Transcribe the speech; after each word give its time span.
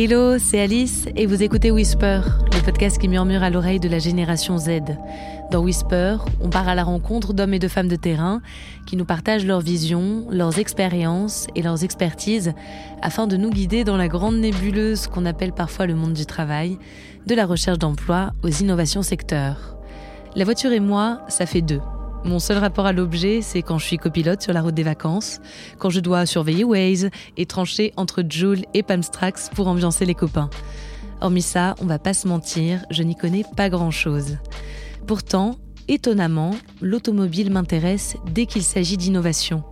Hello, 0.00 0.38
c'est 0.38 0.60
Alice 0.60 1.06
et 1.16 1.26
vous 1.26 1.42
écoutez 1.42 1.72
Whisper, 1.72 2.20
le 2.52 2.64
podcast 2.64 2.98
qui 2.98 3.08
murmure 3.08 3.42
à 3.42 3.50
l'oreille 3.50 3.80
de 3.80 3.88
la 3.88 3.98
génération 3.98 4.56
Z. 4.56 4.80
Dans 5.50 5.60
Whisper, 5.60 6.18
on 6.40 6.50
part 6.50 6.68
à 6.68 6.76
la 6.76 6.84
rencontre 6.84 7.32
d'hommes 7.32 7.54
et 7.54 7.58
de 7.58 7.66
femmes 7.66 7.88
de 7.88 7.96
terrain 7.96 8.40
qui 8.86 8.96
nous 8.96 9.04
partagent 9.04 9.44
leurs 9.44 9.60
visions, 9.60 10.24
leurs 10.30 10.58
expériences 10.58 11.48
et 11.56 11.62
leurs 11.62 11.82
expertises 11.82 12.52
afin 13.02 13.26
de 13.26 13.36
nous 13.36 13.50
guider 13.50 13.82
dans 13.82 13.96
la 13.96 14.06
grande 14.06 14.36
nébuleuse 14.36 15.08
qu'on 15.08 15.26
appelle 15.26 15.52
parfois 15.52 15.86
le 15.86 15.96
monde 15.96 16.12
du 16.12 16.26
travail, 16.26 16.78
de 17.26 17.34
la 17.34 17.44
recherche 17.44 17.78
d'emploi 17.78 18.30
aux 18.44 18.48
innovations 18.48 19.02
secteurs. 19.02 19.76
La 20.36 20.44
voiture 20.44 20.70
et 20.70 20.80
moi, 20.80 21.22
ça 21.28 21.44
fait 21.44 21.62
deux. 21.62 21.80
Mon 22.28 22.40
seul 22.40 22.58
rapport 22.58 22.84
à 22.84 22.92
l'objet, 22.92 23.40
c'est 23.40 23.62
quand 23.62 23.78
je 23.78 23.86
suis 23.86 23.96
copilote 23.96 24.42
sur 24.42 24.52
la 24.52 24.60
route 24.60 24.74
des 24.74 24.82
vacances, 24.82 25.40
quand 25.78 25.88
je 25.88 25.98
dois 25.98 26.26
surveiller 26.26 26.62
Waze 26.62 27.08
et 27.38 27.46
trancher 27.46 27.94
entre 27.96 28.22
Joule 28.28 28.66
et 28.74 28.82
Palmstrax 28.82 29.48
pour 29.54 29.66
ambiancer 29.66 30.04
les 30.04 30.14
copains. 30.14 30.50
Hormis 31.22 31.40
ça, 31.40 31.74
on 31.80 31.86
va 31.86 31.98
pas 31.98 32.12
se 32.12 32.28
mentir, 32.28 32.84
je 32.90 33.02
n'y 33.02 33.16
connais 33.16 33.44
pas 33.56 33.70
grand-chose. 33.70 34.36
Pourtant, 35.06 35.56
étonnamment, 35.88 36.54
l'automobile 36.82 37.50
m'intéresse 37.50 38.16
dès 38.30 38.44
qu'il 38.44 38.62
s'agit 38.62 38.98
d'innovation. 38.98 39.64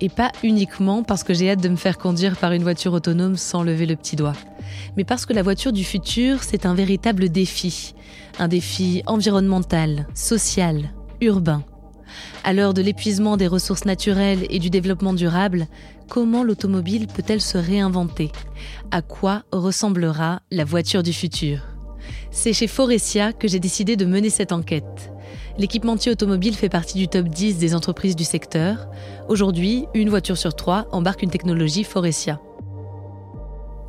Et 0.00 0.08
pas 0.08 0.32
uniquement 0.42 1.04
parce 1.04 1.22
que 1.22 1.32
j'ai 1.32 1.48
hâte 1.48 1.62
de 1.62 1.68
me 1.68 1.76
faire 1.76 1.96
conduire 1.96 2.36
par 2.36 2.50
une 2.50 2.64
voiture 2.64 2.92
autonome 2.92 3.36
sans 3.36 3.62
lever 3.62 3.86
le 3.86 3.94
petit 3.94 4.16
doigt, 4.16 4.36
mais 4.96 5.04
parce 5.04 5.26
que 5.26 5.32
la 5.32 5.44
voiture 5.44 5.72
du 5.72 5.84
futur, 5.84 6.42
c'est 6.42 6.66
un 6.66 6.74
véritable 6.74 7.28
défi. 7.28 7.94
Un 8.40 8.48
défi 8.48 9.04
environnemental, 9.06 10.08
social, 10.12 10.90
urbain. 11.20 11.62
À 12.44 12.52
l'heure 12.52 12.74
de 12.74 12.82
l'épuisement 12.82 13.36
des 13.36 13.46
ressources 13.46 13.84
naturelles 13.84 14.46
et 14.50 14.58
du 14.58 14.70
développement 14.70 15.14
durable, 15.14 15.66
comment 16.08 16.42
l'automobile 16.42 17.06
peut-elle 17.06 17.40
se 17.40 17.58
réinventer? 17.58 18.30
À 18.90 19.02
quoi 19.02 19.42
ressemblera 19.52 20.42
la 20.50 20.64
voiture 20.64 21.02
du 21.02 21.12
futur? 21.12 21.60
C'est 22.30 22.52
chez 22.52 22.66
Forestia 22.66 23.32
que 23.32 23.48
j'ai 23.48 23.60
décidé 23.60 23.96
de 23.96 24.04
mener 24.04 24.30
cette 24.30 24.52
enquête. 24.52 25.12
L'équipementier 25.58 26.12
automobile 26.12 26.54
fait 26.54 26.68
partie 26.68 26.98
du 26.98 27.08
top 27.08 27.28
10 27.28 27.58
des 27.58 27.74
entreprises 27.74 28.16
du 28.16 28.24
secteur. 28.24 28.88
Aujourd'hui, 29.28 29.86
une 29.94 30.08
voiture 30.08 30.38
sur 30.38 30.54
trois 30.54 30.86
embarque 30.92 31.22
une 31.22 31.30
technologie 31.30 31.84
Forestia. 31.84 32.40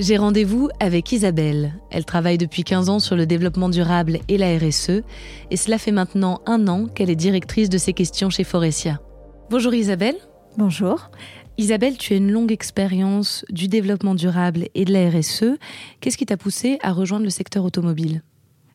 J'ai 0.01 0.17
rendez-vous 0.17 0.67
avec 0.79 1.11
Isabelle. 1.11 1.75
Elle 1.91 2.05
travaille 2.05 2.39
depuis 2.39 2.63
15 2.63 2.89
ans 2.89 2.97
sur 2.97 3.15
le 3.15 3.27
développement 3.27 3.69
durable 3.69 4.17
et 4.29 4.39
la 4.39 4.57
RSE, 4.57 5.03
et 5.51 5.55
cela 5.55 5.77
fait 5.77 5.91
maintenant 5.91 6.41
un 6.47 6.67
an 6.67 6.87
qu'elle 6.87 7.11
est 7.11 7.15
directrice 7.15 7.69
de 7.69 7.77
ces 7.77 7.93
questions 7.93 8.31
chez 8.31 8.43
Forestia. 8.43 8.99
Bonjour 9.51 9.75
Isabelle. 9.75 10.15
Bonjour. 10.57 11.11
Isabelle, 11.59 11.99
tu 11.99 12.13
as 12.13 12.15
une 12.15 12.31
longue 12.31 12.51
expérience 12.51 13.45
du 13.51 13.67
développement 13.67 14.15
durable 14.15 14.69
et 14.73 14.85
de 14.85 14.91
la 14.91 15.07
RSE. 15.07 15.59
Qu'est-ce 15.99 16.17
qui 16.17 16.25
t'a 16.25 16.35
poussé 16.35 16.79
à 16.81 16.93
rejoindre 16.93 17.25
le 17.25 17.29
secteur 17.29 17.63
automobile? 17.63 18.23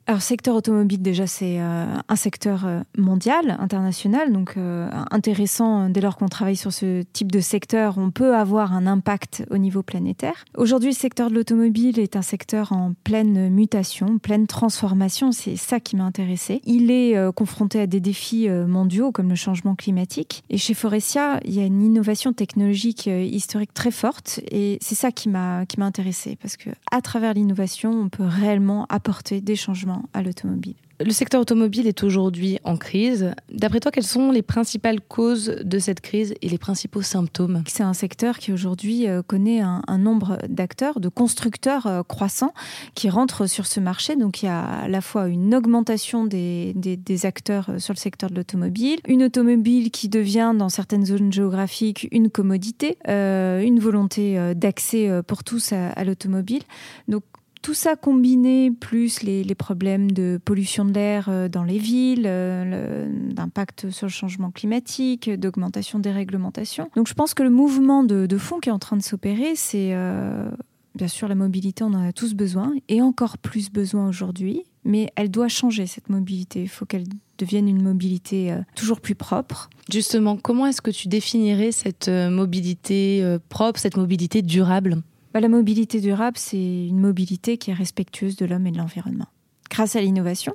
Alors, 0.09 0.23
secteur 0.23 0.55
automobile, 0.55 1.03
déjà, 1.03 1.27
c'est 1.27 1.57
euh, 1.59 1.85
un 2.09 2.17
secteur 2.17 2.65
euh, 2.65 2.81
mondial, 2.97 3.57
international, 3.59 4.33
donc 4.33 4.55
euh, 4.57 4.89
intéressant 5.11 5.89
dès 5.89 6.01
lors 6.01 6.17
qu'on 6.17 6.29
travaille 6.29 6.55
sur 6.55 6.73
ce 6.73 7.03
type 7.13 7.33
de 7.33 7.41
secteur, 7.41 7.99
on 7.99 8.13
peut 8.13 8.37
avoir 8.37 8.73
un 8.73 8.87
impact 8.87 9.45
au 9.51 9.59
niveau 9.59 9.83
planétaire. 9.83 10.45
Aujourd'hui, 10.57 10.91
le 10.91 10.95
secteur 10.95 11.29
de 11.29 11.35
l'automobile 11.35 11.99
est 11.99 12.15
un 12.15 12.23
secteur 12.23 12.71
en 12.71 12.93
pleine 13.03 13.49
mutation, 13.49 14.19
pleine 14.19 14.47
transformation, 14.47 15.33
c'est 15.33 15.57
ça 15.57 15.81
qui 15.81 15.97
m'a 15.97 16.05
intéressé. 16.05 16.61
Il 16.65 16.93
est 16.93 17.17
confronté 17.35 17.81
à 17.81 17.87
des 17.89 18.01
défis 18.01 18.49
mondiaux 18.49 19.11
comme 19.11 19.29
le 19.29 19.35
changement 19.35 19.75
climatique. 19.75 20.45
Et 20.51 20.59
chez 20.59 20.75
Forestia, 20.75 21.41
il 21.45 21.55
y 21.55 21.61
a 21.61 21.65
une 21.65 21.83
innovation 21.83 22.33
technologique 22.33 23.07
historique 23.07 23.75
très 23.75 23.91
forte 23.91 24.41
et 24.51 24.79
c'est 24.81 24.95
ça 24.95 25.11
qui 25.11 25.29
m'a 25.29 25.65
intéressé 25.79 26.37
parce 26.41 26.57
que 26.57 26.71
à 26.93 27.01
travers 27.01 27.35
l'innovation, 27.35 27.91
on 27.91 28.09
peut 28.09 28.27
réellement 28.27 28.87
apporter 28.89 29.41
des 29.41 29.57
changements 29.57 29.96
à 30.13 30.23
l'automobile. 30.23 30.77
Le 30.99 31.11
secteur 31.11 31.43
automobile 31.43 31.87
est 31.87 32.03
aujourd'hui 32.03 32.59
en 32.65 32.79
crise. 32.79 33.35
D'après 33.53 33.81
toi, 33.81 33.91
quelles 33.91 34.03
sont 34.03 34.31
les 34.31 34.41
principales 34.41 35.03
causes 35.03 35.55
de 35.63 35.79
cette 35.79 36.01
crise 36.01 36.35
et 36.41 36.49
les 36.49 36.57
principaux 36.57 37.03
symptômes? 37.03 37.63
C'est 37.67 37.83
un 37.83 37.93
secteur 37.93 38.39
qui 38.39 38.51
aujourd'hui 38.51 39.07
euh, 39.07 39.21
connaît 39.21 39.61
un, 39.61 39.83
nombre 39.99 40.39
d'acteurs, 40.49 40.99
de 40.99 41.11
constructeurs 41.11 41.87
euh, 41.87 42.03
croissants 42.03 42.55
qui 42.95 43.11
rentrent 43.11 43.47
sur 43.47 43.67
ce 43.67 43.79
marché. 43.79 44.17
Donc 44.17 44.43
il 44.43 44.47
y 44.47 44.49
a 44.49 44.65
à 44.65 44.89
la 44.89 45.03
fois 45.03 45.29
une 45.29 45.55
augmentation 45.55 46.25
des, 46.25 46.73
des, 46.75 47.27
acteurs 47.27 47.69
euh, 47.69 47.79
sur 47.79 47.93
le 47.93 47.99
secteur 47.99 48.31
de 48.31 48.37
l'automobile, 48.37 48.99
une 49.07 49.23
automobile 49.23 49.91
qui 49.91 50.09
devient 50.09 50.55
dans 50.57 50.71
certaines 50.71 51.05
zones 51.05 51.31
géographiques 51.31 52.09
une 52.11 52.31
commodité, 52.31 52.97
une 53.07 53.81
volonté 53.81 54.55
d'accès 54.55 55.11
pour 55.27 55.45
tous 55.45 55.73
à, 55.73 55.89
à 55.89 56.05
l'automobile. 56.05 56.63
Donc 57.09 57.23
tout 57.67 57.75
ça 57.75 57.97
combiné, 57.97 58.71
plus 58.71 59.25
les, 59.25 59.45
problèmes 59.57 60.13
de 60.13 60.39
pollution 60.45 60.85
de 60.85 60.93
l'air 60.93 61.27
euh, 61.29 61.49
dans 61.49 61.65
les 61.65 61.79
villes, 61.79 62.23
euh, 62.27 63.11
d'impact 63.33 63.91
sur 63.91 64.07
le 64.07 64.13
changement 64.13 64.53
climatique, 64.53 65.29
d'augmentation 65.29 65.99
des 65.99 66.13
réglementations. 66.13 66.89
Donc 66.95 67.09
je 67.09 67.15
pense 67.15 67.35
que 67.35 67.43
le 67.43 67.51
mouvement 67.51 68.05
de, 68.05 68.39
fond 68.39 68.61
qui 68.61 68.69
est 68.69 68.73
en 68.73 68.79
train 68.79 68.97
de 68.97 69.03
s'opérer, 69.03 69.57
c'est 69.57 69.95
euh, 69.95 70.49
bien 70.95 71.09
sûr 71.09 71.27
la 71.27 71.35
mobilité, 71.35 71.83
on 71.83 71.89
en 71.89 72.07
a 72.07 72.13
tous 72.13 72.35
besoin, 72.35 72.73
et 72.89 73.03
encore 73.03 73.37
plus 73.37 73.69
besoin 73.69 74.07
aujourd'hui, 74.07 74.63
mais 74.85 75.11
elle 75.17 75.33
doit 75.33 75.49
changer 75.49 75.89
cette 75.89 76.09
mobilité. 76.09 76.63
Il 76.63 76.69
faut 76.69 76.87
qu'elle 76.87 77.09
devienne 77.37 77.69
une 77.69 77.83
mobilité 77.83 78.57
toujours 78.77 79.01
plus 79.01 79.17
propre. 79.17 79.71
Justement, 79.91 80.37
comment 80.37 80.69
est-ce 80.69 80.83
que 80.83 80.93
tu 80.93 81.09
définirais 81.09 81.73
cette 81.73 82.09
mobilité 82.09 83.39
propre, 83.49 83.81
cette 83.81 83.97
mobilité 83.97 84.43
durable? 84.43 85.03
Bah, 85.37 85.41
la 85.43 85.49
mobilité 85.49 86.01
durable, 86.01 86.39
c'est 86.39 86.87
une 86.87 86.99
mobilité 86.99 87.59
qui 87.59 87.71
est 87.71 87.75
respectueuse 87.75 88.37
de 88.37 88.47
l'homme 88.47 88.67
et 88.67 88.71
de 88.71 88.79
l'environnement. 88.79 89.27
Grâce 89.69 89.95
à 89.95 90.01
l'innovation, 90.01 90.55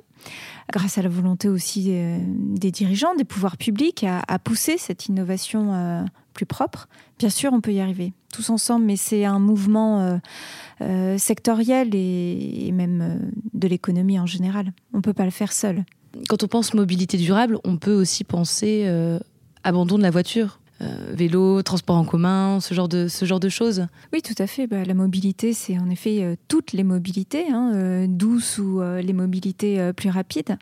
grâce 0.72 0.98
à 0.98 1.02
la 1.02 1.08
volonté 1.08 1.48
aussi 1.48 1.90
euh, 1.90 2.18
des 2.26 2.72
dirigeants, 2.72 3.14
des 3.14 3.22
pouvoirs 3.22 3.56
publics 3.56 4.04
à, 4.04 4.38
pousser 4.40 4.78
cette 4.78 5.06
innovation 5.06 5.72
euh, 5.72 6.02
plus 6.34 6.46
propre, 6.46 6.88
bien 7.20 7.28
sûr, 7.28 7.52
on 7.52 7.60
peut 7.60 7.72
y 7.72 7.78
arriver 7.78 8.12
tous 8.32 8.50
ensemble, 8.50 8.84
mais 8.84 8.96
c'est 8.96 9.24
un 9.24 9.38
mouvement 9.38 10.18
euh, 10.80 11.16
sectoriel 11.16 11.94
et, 11.94 12.66
et 12.66 12.72
même 12.72 13.30
de 13.54 13.68
l'économie 13.68 14.18
en 14.18 14.26
général. 14.26 14.72
On 14.92 14.96
ne 14.96 15.02
peut 15.02 15.12
pas 15.12 15.26
le 15.26 15.30
faire 15.30 15.52
seul. 15.52 15.84
Quand 16.28 16.42
on 16.42 16.48
pense 16.48 16.74
mobilité 16.74 17.18
durable, 17.18 17.56
on 17.62 17.76
peut 17.76 17.94
aussi 17.94 18.24
penser 18.24 18.90
abandon 19.62 19.96
de 19.96 20.02
la 20.02 20.10
voiture 20.10 20.58
vélo, 21.12 21.62
transport 21.62 21.96
en 21.96 22.04
commun, 22.04 22.60
ce 22.60 22.74
genre 22.74 22.88
de, 22.88 23.08
ce 23.08 23.24
genre 23.24 23.40
de 23.40 23.48
choses 23.48 23.86
Oui, 24.12 24.22
tout 24.22 24.34
à 24.38 24.46
fait. 24.46 24.66
Bah, 24.66 24.84
la 24.84 24.94
mobilité, 24.94 25.52
c'est 25.52 25.78
en 25.78 25.88
effet 25.90 26.22
euh, 26.22 26.36
toutes 26.48 26.72
les 26.72 26.84
mobilités, 26.84 27.50
hein, 27.50 27.72
euh, 27.74 28.06
douces 28.08 28.58
ou 28.58 28.80
les 28.80 29.12
mobilités 29.12 29.92
plus 29.96 30.10
rapides. 30.10 30.56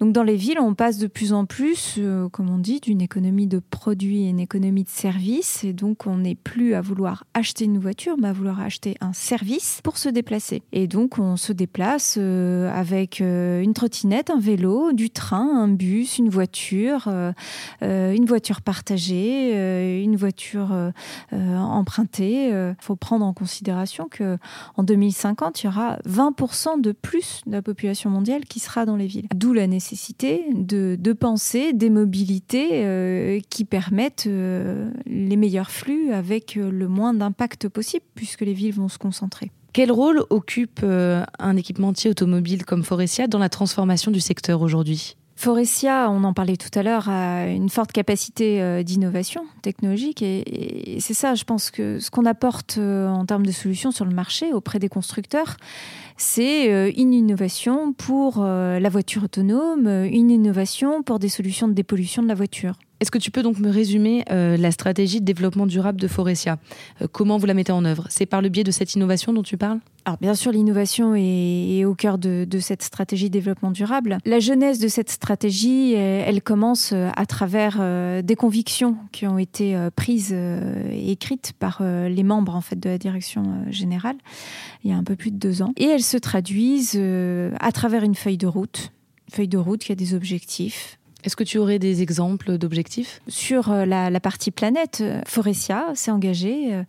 Donc 0.00 0.12
dans 0.12 0.22
les 0.22 0.36
villes, 0.36 0.60
on 0.60 0.74
passe 0.74 0.98
de 0.98 1.08
plus 1.08 1.32
en 1.32 1.44
plus, 1.44 1.98
comme 2.30 2.50
on 2.50 2.58
dit, 2.58 2.78
d'une 2.78 3.00
économie 3.00 3.48
de 3.48 3.58
produits 3.58 4.26
à 4.26 4.28
une 4.28 4.38
économie 4.38 4.84
de 4.84 4.88
services. 4.88 5.64
Et 5.64 5.72
donc 5.72 6.06
on 6.06 6.18
n'est 6.18 6.36
plus 6.36 6.74
à 6.74 6.80
vouloir 6.80 7.24
acheter 7.34 7.64
une 7.64 7.78
voiture, 7.78 8.14
mais 8.16 8.28
à 8.28 8.32
vouloir 8.32 8.60
acheter 8.60 8.96
un 9.00 9.12
service 9.12 9.80
pour 9.82 9.98
se 9.98 10.08
déplacer. 10.08 10.62
Et 10.72 10.86
donc 10.86 11.18
on 11.18 11.36
se 11.36 11.52
déplace 11.52 12.16
avec 12.16 13.18
une 13.20 13.72
trottinette, 13.74 14.30
un 14.30 14.38
vélo, 14.38 14.92
du 14.92 15.10
train, 15.10 15.62
un 15.64 15.68
bus, 15.68 16.18
une 16.18 16.28
voiture, 16.28 17.08
une 17.82 18.24
voiture 18.24 18.62
partagée 18.62 19.47
euh, 19.54 20.02
une 20.02 20.16
voiture 20.16 20.72
euh, 20.72 20.90
euh, 21.32 21.56
empruntée. 21.56 22.48
Il 22.48 22.76
faut 22.80 22.96
prendre 22.96 23.24
en 23.24 23.32
considération 23.32 24.08
que 24.08 24.38
en 24.76 24.82
2050, 24.82 25.62
il 25.62 25.66
y 25.66 25.68
aura 25.68 25.98
20% 26.08 26.80
de 26.80 26.92
plus 26.92 27.42
de 27.46 27.52
la 27.52 27.62
population 27.62 28.10
mondiale 28.10 28.44
qui 28.44 28.60
sera 28.60 28.86
dans 28.86 28.96
les 28.96 29.06
villes. 29.06 29.28
D'où 29.34 29.52
la 29.52 29.66
nécessité 29.66 30.44
de, 30.54 30.96
de 30.98 31.12
penser 31.12 31.72
des 31.72 31.90
mobilités 31.90 33.42
qui 33.50 33.64
permettent 33.64 34.26
les 34.26 35.36
meilleurs 35.36 35.70
flux 35.70 36.12
avec 36.12 36.54
le 36.56 36.88
moins 36.88 37.14
d'impact 37.14 37.68
possible, 37.68 38.04
puisque 38.14 38.42
les 38.42 38.54
villes 38.54 38.74
vont 38.74 38.88
se 38.88 38.98
concentrer. 38.98 39.50
Quel 39.72 39.92
rôle 39.92 40.24
occupe 40.30 40.84
un 40.84 41.56
équipementier 41.56 42.10
automobile 42.10 42.64
comme 42.64 42.82
Forestia 42.82 43.26
dans 43.26 43.38
la 43.38 43.48
transformation 43.48 44.10
du 44.10 44.20
secteur 44.20 44.62
aujourd'hui? 44.62 45.16
Forestia, 45.38 46.10
on 46.10 46.24
en 46.24 46.32
parlait 46.32 46.56
tout 46.56 46.76
à 46.76 46.82
l'heure, 46.82 47.08
a 47.08 47.46
une 47.46 47.68
forte 47.68 47.92
capacité 47.92 48.60
euh, 48.60 48.82
d'innovation 48.82 49.46
technologique 49.62 50.20
et, 50.20 50.98
c'est 50.98 51.14
ça, 51.14 51.36
je 51.36 51.44
pense 51.44 51.70
que 51.70 52.00
ce 52.00 52.10
qu'on 52.10 52.24
apporte 52.24 52.78
euh, 52.78 53.06
en 53.06 53.24
termes 53.24 53.46
de 53.46 53.52
solutions 53.52 53.92
sur 53.92 54.04
le 54.04 54.12
marché 54.12 54.52
auprès 54.52 54.80
des 54.80 54.88
constructeurs, 54.88 55.56
c'est 56.16 56.72
euh, 56.72 56.90
une 56.96 57.14
innovation 57.14 57.92
pour 57.92 58.42
la 58.42 58.88
voiture 58.88 59.22
autonome, 59.22 59.86
une 59.86 60.32
innovation 60.32 61.04
pour 61.04 61.20
des 61.20 61.28
solutions 61.28 61.68
de 61.68 61.72
dépollution 61.72 62.20
de 62.24 62.26
la 62.26 62.34
voiture. 62.34 62.74
Est-ce 63.00 63.12
que 63.12 63.18
tu 63.18 63.30
peux 63.30 63.44
donc 63.44 63.60
me 63.60 63.70
résumer 63.70 64.24
euh, 64.30 64.56
la 64.56 64.72
stratégie 64.72 65.20
de 65.20 65.24
développement 65.24 65.66
durable 65.66 66.00
de 66.00 66.08
Forestia? 66.08 66.58
Euh, 67.00 67.06
Comment 67.10 67.38
vous 67.38 67.46
la 67.46 67.54
mettez 67.54 67.70
en 67.70 67.84
œuvre? 67.84 68.06
C'est 68.08 68.26
par 68.26 68.42
le 68.42 68.48
biais 68.48 68.64
de 68.64 68.72
cette 68.72 68.94
innovation 68.94 69.32
dont 69.32 69.44
tu 69.44 69.56
parles? 69.56 69.78
Alors 70.04 70.18
bien 70.20 70.34
sûr, 70.34 70.50
l'innovation 70.50 71.14
est, 71.14 71.84
au 71.84 71.94
cœur 71.94 72.18
de, 72.18 72.46
cette 72.60 72.82
stratégie 72.82 73.28
de 73.28 73.32
développement 73.32 73.70
durable. 73.70 74.18
La 74.24 74.40
jeunesse 74.40 74.80
de 74.80 74.88
cette 74.88 75.10
stratégie, 75.10 75.92
elle, 75.92 76.42
commence 76.42 76.90
euh, 76.92 77.10
à 77.14 77.26
travers 77.26 77.78
des 78.22 78.34
convictions 78.34 78.96
qui 79.12 79.26
ont 79.26 79.38
été 79.38 79.76
prises 79.94 80.32
et 80.32 81.10
écrites 81.10 81.52
par 81.58 81.82
les 81.82 82.22
membres 82.22 82.56
en 82.56 82.60
fait 82.60 82.78
de 82.78 82.88
la 82.88 82.98
direction 82.98 83.64
générale 83.70 84.16
il 84.84 84.90
y 84.90 84.94
a 84.94 84.96
un 84.96 85.04
peu 85.04 85.16
plus 85.16 85.30
de 85.30 85.36
deux 85.36 85.62
ans, 85.62 85.72
et 85.76 85.84
elles 85.84 86.02
se 86.02 86.16
traduisent 86.16 87.00
à 87.60 87.72
travers 87.72 88.02
une 88.04 88.14
feuille 88.14 88.38
de 88.38 88.46
route, 88.46 88.92
une 89.28 89.34
feuille 89.34 89.48
de 89.48 89.58
route 89.58 89.80
qui 89.80 89.92
a 89.92 89.94
des 89.94 90.14
objectifs, 90.14 90.97
est-ce 91.24 91.34
que 91.34 91.42
tu 91.42 91.58
aurais 91.58 91.80
des 91.80 92.00
exemples 92.00 92.58
d'objectifs? 92.58 93.20
Sur 93.26 93.72
euh, 93.72 93.84
la, 93.84 94.20
partie 94.20 94.52
planète, 94.52 94.98
euh, 95.00 95.20
Forestia 95.26 95.86
s'est 95.94 96.12
engagé 96.12 96.72
euh, 96.72 96.84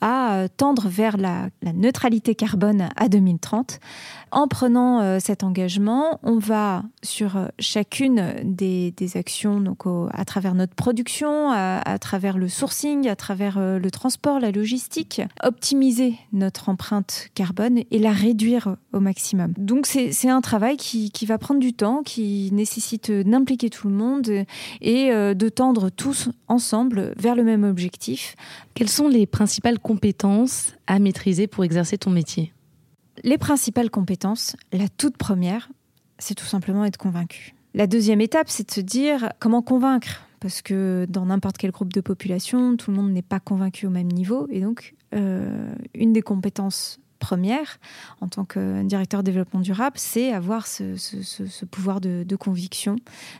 à 0.00 0.46
tendre 0.56 0.88
vers 0.88 1.16
la, 1.16 1.48
neutralité 1.74 2.36
carbone 2.36 2.88
à 2.96 3.08
2030. 3.08 3.80
En 4.30 4.48
prenant 4.48 5.20
cet 5.20 5.44
engagement, 5.44 6.18
on 6.24 6.38
va 6.38 6.82
sur 7.02 7.48
chacune 7.60 8.34
des, 8.42 8.92
actions, 9.14 9.60
donc 9.60 9.84
à 10.12 10.24
travers 10.24 10.54
notre 10.54 10.74
production, 10.74 11.50
à, 11.52 11.98
travers 12.00 12.36
le 12.36 12.48
sourcing, 12.48 13.08
à 13.08 13.14
travers 13.14 13.60
le 13.60 13.90
transport, 13.90 14.40
la 14.40 14.50
logistique, 14.50 15.22
optimiser 15.44 16.14
notre 16.32 16.68
empreinte 16.68 17.28
carbone 17.34 17.82
et 17.90 17.98
la 18.00 18.10
réduire 18.10 18.76
au 18.92 18.98
maximum. 18.98 19.52
Donc 19.56 19.86
c'est 19.86 20.28
un 20.28 20.40
travail 20.40 20.76
qui 20.76 21.26
va 21.26 21.38
prendre 21.38 21.60
du 21.60 21.72
temps, 21.72 22.02
qui 22.02 22.50
nécessite 22.52 23.12
d'impliquer 23.12 23.63
tout 23.70 23.88
le 23.88 23.94
monde 23.94 24.28
et 24.80 25.10
euh, 25.10 25.34
de 25.34 25.48
tendre 25.48 25.90
tous 25.90 26.28
ensemble 26.48 27.12
vers 27.16 27.34
le 27.34 27.44
même 27.44 27.64
objectif. 27.64 28.36
Quelles 28.74 28.88
sont 28.88 29.08
les 29.08 29.26
principales 29.26 29.78
compétences 29.78 30.74
à 30.86 30.98
maîtriser 30.98 31.46
pour 31.46 31.64
exercer 31.64 31.98
ton 31.98 32.10
métier? 32.10 32.52
Les 33.22 33.38
principales 33.38 33.90
compétences, 33.90 34.56
la 34.72 34.88
toute 34.88 35.16
première, 35.16 35.70
c'est 36.18 36.34
tout 36.34 36.44
simplement 36.44 36.84
être 36.84 36.96
convaincu. 36.96 37.54
La 37.74 37.86
deuxième 37.86 38.20
étape, 38.20 38.48
c'est 38.48 38.68
de 38.68 38.74
se 38.74 38.80
dire 38.80 39.32
comment 39.40 39.62
convaincre 39.62 40.22
parce 40.44 40.60
que 40.60 41.06
dans 41.08 41.24
n'importe 41.24 41.56
quel 41.56 41.70
groupe 41.70 41.94
de 41.94 42.02
population, 42.02 42.76
tout 42.76 42.90
le 42.90 42.98
monde 42.98 43.10
n'est 43.12 43.22
pas 43.22 43.40
convaincu 43.40 43.86
au 43.86 43.90
même 43.90 44.12
niveau. 44.12 44.46
Et 44.50 44.60
donc, 44.60 44.94
euh, 45.14 45.72
une 45.94 46.12
des 46.12 46.20
compétences 46.20 47.00
première 47.18 47.78
en 48.20 48.28
tant 48.28 48.44
que 48.44 48.82
directeur 48.82 49.22
développement 49.22 49.60
durable, 49.60 49.96
c'est 49.98 50.32
avoir 50.32 50.66
ce, 50.66 51.64
pouvoir 51.64 52.00
de, 52.00 52.36
conviction, 52.36 52.96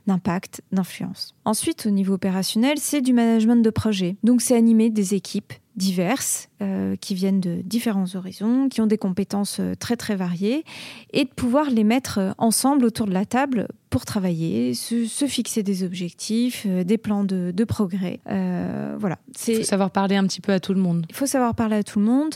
d'impact, 0.07 0.63
d'influence. 0.73 1.35
Ensuite, 1.45 1.87
au 1.87 1.91
niveau 1.91 2.15
opérationnel, 2.15 2.79
c'est 2.79 3.01
du 3.01 3.13
management 3.13 3.63
de 3.63 3.71
projet. 3.71 4.17
Donc, 4.23 4.41
c'est 4.41 4.57
animer 4.57 4.91
des 4.91 5.15
équipes 5.15 5.53
diverses 5.77 6.49
euh, 6.63 6.95
qui 6.97 7.15
viennent 7.15 7.41
de 7.41 7.61
différents 7.65 8.15
horizons, 8.15 8.69
qui 8.69 8.81
ont 8.81 8.87
des 8.87 8.99
compétences 8.99 9.59
euh, 9.61 9.75
très 9.75 9.97
très 9.97 10.15
variées, 10.15 10.65
et 11.13 11.25
de 11.25 11.31
pouvoir 11.31 11.71
les 11.71 11.85
mettre 11.85 12.19
euh, 12.19 12.31
ensemble 12.39 12.85
autour 12.85 13.07
de 13.07 13.13
la 13.13 13.25
table 13.25 13.69
pour 13.91 14.05
travailler, 14.05 14.75
se, 14.75 15.27
fixer 15.27 15.63
des 15.63 15.83
objectifs, 15.83 16.67
des 16.67 16.99
plans 16.99 17.23
de, 17.23 17.65
progrès. 17.65 18.19
voilà. 18.27 19.19
Il 19.47 19.59
faut 19.59 19.63
savoir 19.63 19.93
parler 19.93 20.17
un 20.17 20.27
petit 20.27 20.41
peu 20.41 20.53
à 20.53 20.59
tout 20.59 20.75
le 20.75 20.81
monde. 20.81 21.07
Il 21.09 21.15
faut 21.15 21.27
savoir 21.27 21.55
parler 21.55 21.77
à 21.77 21.83
tout 21.85 22.01
le 22.01 22.05
monde 22.05 22.35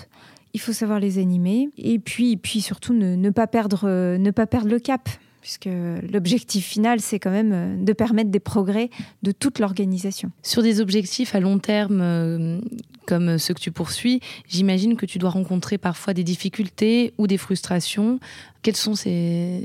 il 0.55 0.61
faut 0.61 0.73
savoir 0.73 1.01
les 1.01 1.19
animer 1.19 1.69
et 1.77 1.99
puis, 1.99 2.37
puis 2.37 2.61
surtout 2.61 2.95
ne, 2.95 3.31
pas 3.31 3.47
perdre, 3.47 3.83
euh, 3.85 4.19
ne 4.19 4.31
pas 4.31 4.47
perdre 4.47 4.69
le 4.69 4.79
cap 4.79 5.09
puisque 5.41 5.69
l'objectif 6.13 6.67
final, 6.67 7.01
c'est 7.01 7.19
quand 7.19 7.31
même 7.31 7.53
euh, 7.53 7.77
de 7.83 7.93
permettre 7.93 8.31
des 8.31 8.41
progrès 8.41 8.91
de 9.23 9.33
toute 9.33 9.61
l'organisation. 9.61 10.31
Sur 10.43 10.63
des 10.63 10.81
objectifs 10.81 11.35
à 11.35 11.41
long 11.41 11.59
terme 11.59 12.01
euh, 12.03 12.61
comme 13.07 13.39
ceux 13.39 13.55
que 13.55 13.61
tu 13.61 13.71
poursuis, 13.71 14.21
j'imagine 14.47 14.97
que 14.97 15.07
tu 15.07 15.19
dois 15.19 15.31
rencontrer 15.31 15.79
parfois 15.79 16.13
des 16.13 16.25
difficultés 16.25 17.15
ou 17.19 17.27
des 17.27 17.39
frustrations. 17.39 18.19
Quels 18.63 18.77
sont 18.77 18.95
ces, 18.95 19.65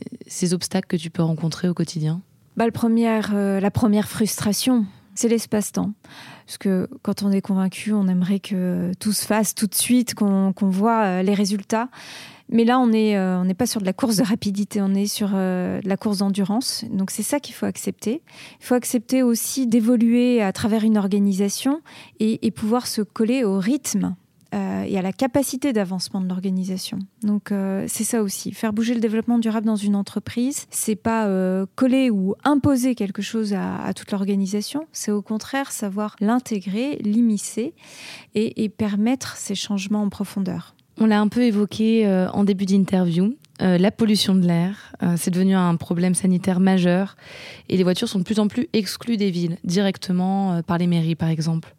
obstacles 0.54 0.88
que 0.88 0.96
tu 0.96 1.10
peux 1.10 1.24
rencontrer 1.24 1.68
au 1.68 1.74
quotidien? 1.74 2.22
Bah, 2.56 2.66
le 2.66 3.60
La 3.60 3.72
première 3.72 4.08
frustration, 4.08 4.86
c'est 5.16 5.28
l'espace-temps. 5.28 5.94
Parce 6.46 6.58
que 6.58 6.90
quand 7.02 7.24
on 7.24 7.32
est 7.32 7.42
convaincu, 7.42 7.94
on 7.94 8.08
aimerait 8.08 8.40
que 8.40 8.92
tout 9.00 9.14
se 9.14 9.26
fasse 9.26 9.56
tout 9.56 9.68
de 9.68 9.76
suite, 9.76 10.14
qu'on 10.16 10.54
voit 10.62 11.04
euh, 11.04 11.22
les 11.22 11.34
résultats. 11.34 11.90
Mais 12.50 12.66
là, 12.66 12.80
on 12.80 12.88
n'est 12.88 13.18
euh, 13.18 13.54
pas 13.58 13.66
sur 13.66 13.82
de 13.82 13.86
la 13.86 13.94
course 13.94 14.18
de 14.18 14.24
rapidité, 14.24 14.82
on 14.82 14.94
est 14.94 15.08
sur 15.08 15.32
euh, 15.34 15.82
de 15.82 15.90
la 15.90 15.98
course 15.98 16.20
d'endurance. 16.20 16.86
Donc 16.92 17.10
c'est 17.10 17.24
ça 17.24 17.40
qu'il 17.40 17.56
faut 17.56 17.66
accepter. 17.66 18.22
Il 18.60 18.66
faut 18.66 18.76
accepter 18.76 19.24
aussi 19.24 19.66
d'évoluer 19.66 20.42
à 20.42 20.52
travers 20.52 20.84
une 20.84 20.98
organisation 20.98 21.82
et, 22.20 22.52
pouvoir 22.52 22.86
se 22.86 23.02
coller 23.02 23.44
au 23.44 23.58
rythme 23.58 24.16
euh, 24.54 24.84
et 24.84 25.00
à 25.00 25.02
la 25.02 25.14
capacité 25.14 25.74
d'avancement 25.74 26.22
de 26.22 26.28
l'organisation. 26.28 27.00
Donc 27.24 27.52
euh, 27.52 27.86
c'est 27.88 28.04
ça 28.04 28.22
aussi. 28.22 28.52
Faire 28.52 28.72
bouger 28.72 28.94
le 28.94 29.00
développement 29.00 29.40
durable 29.40 29.66
dans 29.66 29.76
une 29.76 29.96
entreprise, 29.96 30.68
c'est 30.70 30.96
pas 30.96 31.26
euh, 31.26 31.66
coller 31.76 32.12
ou 32.12 32.36
imposer 32.44 32.94
quelque 32.94 33.24
chose 33.24 33.54
à, 33.54 33.92
toute 33.96 34.12
l'organisation, 34.12 34.86
c'est 34.92 35.12
au 35.12 35.24
contraire 35.24 35.72
savoir 35.72 36.16
l'intégrer, 36.20 37.00
l'immiscer 37.04 37.74
et, 38.36 38.70
permettre 38.70 39.38
ces 39.38 39.56
changements 39.56 40.04
en 40.04 40.10
profondeur. 40.10 40.76
On 41.00 41.06
l'a 41.06 41.20
un 41.20 41.28
peu 41.28 41.44
évoqué 41.44 42.08
en 42.34 42.44
début 42.44 42.66
d'interview. 42.66 43.36
la 43.60 43.92
pollution 43.92 44.36
de 44.36 44.46
l'air, 44.46 44.94
c'est 45.16 45.32
devenu 45.32 45.56
un 45.56 45.76
problème 45.76 46.16
sanitaire 46.16 46.60
majeur 46.60 47.16
et 47.70 47.78
les 47.78 47.84
voitures 47.84 48.08
sont 48.08 48.20
de 48.20 48.24
plus 48.24 48.40
en 48.40 48.48
plus 48.48 48.68
exclues 48.74 49.18
des 49.18 49.32
villes, 49.32 49.58
directement 49.64 50.62
par 50.64 50.78
les 50.78 50.88
mairies 50.88 51.16
par 51.16 51.30
exemple. 51.30 51.74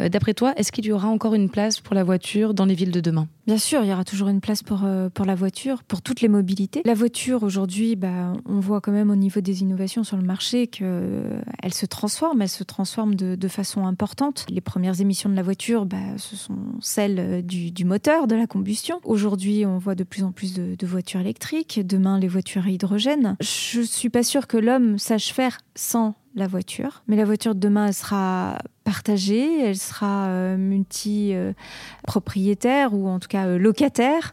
Euh, 0.00 0.08
d'après 0.08 0.34
toi, 0.34 0.52
est-ce 0.56 0.72
qu'il 0.72 0.84
y 0.86 0.92
aura 0.92 1.08
encore 1.08 1.34
une 1.34 1.48
place 1.48 1.80
pour 1.80 1.94
la 1.94 2.04
voiture 2.04 2.54
dans 2.54 2.64
les 2.64 2.74
villes 2.74 2.90
de 2.90 3.00
demain? 3.00 3.28
Bien 3.46 3.58
sûr, 3.58 3.82
il 3.82 3.90
y 3.90 3.92
aura 3.92 4.04
toujours 4.04 4.28
une 4.28 4.40
place 4.40 4.62
pour, 4.62 4.82
euh, 4.84 5.08
pour 5.10 5.26
la 5.26 5.34
voiture, 5.34 5.82
pour 5.82 6.02
toutes 6.02 6.20
les 6.20 6.28
mobilités. 6.28 6.82
La 6.84 6.94
voiture, 6.94 7.42
aujourd'hui, 7.42 7.94
bah, 7.94 8.32
on 8.46 8.58
voit 8.60 8.80
quand 8.80 8.92
même 8.92 9.10
au 9.10 9.16
niveau 9.16 9.40
des 9.40 9.62
innovations 9.62 10.02
sur 10.02 10.16
le 10.16 10.22
marché 10.22 10.66
qu'elle 10.66 10.86
euh, 10.86 11.40
se 11.70 11.86
transforme, 11.86 12.42
elle 12.42 12.48
se 12.48 12.64
transforme 12.64 13.14
de, 13.14 13.48
façon 13.48 13.86
importante. 13.86 14.46
Les 14.48 14.62
premières 14.62 15.00
émissions 15.02 15.28
de 15.28 15.36
la 15.36 15.42
voiture, 15.42 15.84
bah, 15.84 15.98
ce 16.16 16.34
sont 16.34 16.56
celles 16.80 17.44
du, 17.44 17.84
moteur, 17.84 18.26
de 18.26 18.34
la 18.34 18.46
combustion. 18.46 19.00
Aujourd'hui, 19.04 19.66
on 19.66 19.76
voit 19.76 19.94
de 19.94 20.02
plus 20.02 20.24
en 20.24 20.32
plus 20.32 20.54
de, 20.54 20.86
voitures 20.86 21.20
électriques, 21.20 21.80
demain 21.84 22.18
les 22.18 22.26
voitures 22.26 22.64
à 22.64 22.70
hydrogène. 22.70 23.36
Je 23.40 23.82
suis 23.82 24.08
pas 24.08 24.22
sûre 24.22 24.46
que 24.46 24.56
l'homme 24.56 24.98
sache 24.98 25.32
faire 25.32 25.58
sans 25.74 26.14
la 26.34 26.46
voiture. 26.46 27.02
Mais 27.06 27.16
la 27.16 27.24
voiture 27.24 27.54
de 27.54 27.60
demain, 27.60 27.88
elle 27.88 27.94
sera 27.94 28.58
partagée, 28.84 29.62
elle 29.62 29.76
sera 29.76 30.26
euh, 30.26 30.56
multi-propriétaire 30.56 32.94
ou 32.94 33.08
en 33.08 33.18
tout 33.18 33.26
cas 33.28 33.46
euh, 33.46 33.58
locataire. 33.58 34.32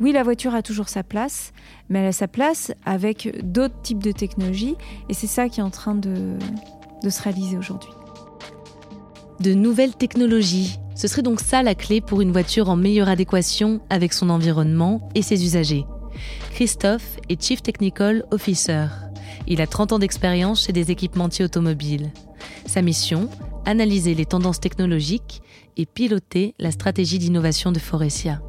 Oui, 0.00 0.12
la 0.12 0.22
voiture 0.22 0.54
a 0.54 0.62
toujours 0.62 0.88
sa 0.88 1.02
place, 1.02 1.52
mais 1.88 1.98
elle 1.98 2.06
a 2.06 2.12
sa 2.12 2.28
place 2.28 2.72
avec 2.86 3.40
d'autres 3.44 3.78
types 3.82 4.02
de 4.02 4.12
technologies 4.12 4.76
et 5.08 5.14
c'est 5.14 5.26
ça 5.26 5.48
qui 5.48 5.60
est 5.60 5.62
en 5.62 5.70
train 5.70 5.94
de, 5.94 6.36
de 7.02 7.10
se 7.10 7.22
réaliser 7.22 7.58
aujourd'hui. 7.58 7.90
De 9.40 9.54
nouvelles 9.54 9.94
technologies. 9.94 10.78
Ce 10.94 11.08
serait 11.08 11.22
donc 11.22 11.40
ça 11.40 11.62
la 11.62 11.74
clé 11.74 12.00
pour 12.00 12.20
une 12.20 12.32
voiture 12.32 12.68
en 12.68 12.76
meilleure 12.76 13.08
adéquation 13.08 13.80
avec 13.90 14.12
son 14.12 14.30
environnement 14.30 15.08
et 15.14 15.22
ses 15.22 15.44
usagers. 15.44 15.84
Christophe 16.52 17.16
est 17.28 17.42
Chief 17.42 17.62
Technical 17.62 18.24
Officer. 18.30 18.86
Il 19.46 19.60
a 19.60 19.66
30 19.66 19.92
ans 19.92 19.98
d'expérience 19.98 20.66
chez 20.66 20.72
des 20.72 20.90
équipementiers 20.90 21.44
automobiles. 21.44 22.10
Sa 22.66 22.82
mission 22.82 23.28
Analyser 23.64 24.16
les 24.16 24.26
tendances 24.26 24.58
technologiques 24.58 25.40
et 25.76 25.86
piloter 25.86 26.54
la 26.58 26.72
stratégie 26.72 27.20
d'innovation 27.20 27.70
de 27.70 27.78
Forestia. 27.78 28.42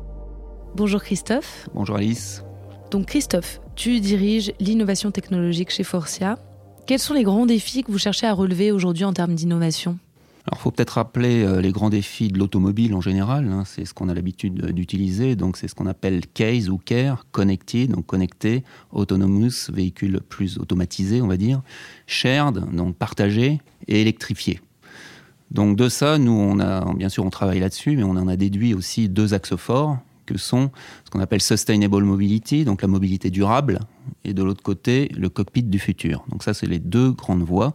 Bonjour 0.75 1.03
Christophe. 1.03 1.69
Bonjour 1.75 1.97
Alice. 1.97 2.43
Donc 2.89 3.05
Christophe, 3.05 3.61
tu 3.75 3.99
diriges 3.99 4.53
l'innovation 4.59 5.11
technologique 5.11 5.69
chez 5.69 5.83
Forestia. 5.83 6.39
Quels 6.87 6.97
sont 6.97 7.13
les 7.13 7.21
grands 7.21 7.45
défis 7.45 7.83
que 7.83 7.91
vous 7.91 7.99
cherchez 7.99 8.25
à 8.25 8.33
relever 8.33 8.71
aujourd'hui 8.71 9.05
en 9.05 9.13
termes 9.13 9.35
d'innovation? 9.35 9.99
Alors, 10.47 10.59
il 10.59 10.61
faut 10.63 10.71
peut-être 10.71 10.95
rappeler 10.95 11.43
euh, 11.43 11.61
les 11.61 11.71
grands 11.71 11.91
défis 11.91 12.29
de 12.29 12.39
l'automobile 12.39 12.95
en 12.95 12.99
général. 12.99 13.47
Hein. 13.47 13.63
c'est 13.65 13.85
ce 13.85 13.93
qu'on 13.93 14.09
a 14.09 14.13
l'habitude 14.13 14.71
d'utiliser. 14.71 15.37
Donc, 15.37 15.55
c'est 15.55 15.69
ce 15.69 15.75
qu'on 15.75 15.85
appelle 15.85 16.21
CASE 16.33 16.69
ou 16.69 16.77
CARE, 16.77 17.25
connected, 17.31 17.91
donc 17.91 18.07
connecté, 18.07 18.63
autonomous, 18.91 19.71
véhicule 19.71 20.19
plus 20.27 20.57
automatisé, 20.57 21.21
on 21.21 21.27
va 21.27 21.37
dire, 21.37 21.61
shared, 22.07 22.75
donc 22.75 22.97
partagé, 22.97 23.61
et 23.87 24.01
électrifié. 24.01 24.59
Donc, 25.51 25.77
de 25.77 25.89
ça, 25.89 26.17
nous, 26.17 26.31
on 26.31 26.93
bien 26.93 27.09
sûr, 27.09 27.25
on 27.25 27.29
travaille 27.29 27.59
là-dessus, 27.59 27.95
mais 27.95 28.03
on 28.03 28.11
en 28.11 28.27
a 28.27 28.35
déduit 28.35 28.73
aussi 28.73 29.09
deux 29.09 29.33
axes 29.33 29.55
forts 29.55 29.97
que 30.25 30.37
sont 30.37 30.71
ce 31.03 31.11
qu'on 31.11 31.19
appelle 31.19 31.41
sustainable 31.41 32.03
mobility, 32.03 32.65
donc 32.65 32.81
la 32.81 32.87
mobilité 32.87 33.29
durable, 33.29 33.79
et 34.23 34.33
de 34.33 34.41
l'autre 34.41 34.63
côté, 34.63 35.09
le 35.17 35.29
cockpit 35.29 35.63
du 35.63 35.79
futur. 35.79 36.23
Donc 36.29 36.43
ça, 36.43 36.53
c'est 36.53 36.67
les 36.67 36.79
deux 36.79 37.11
grandes 37.11 37.43
voies, 37.43 37.73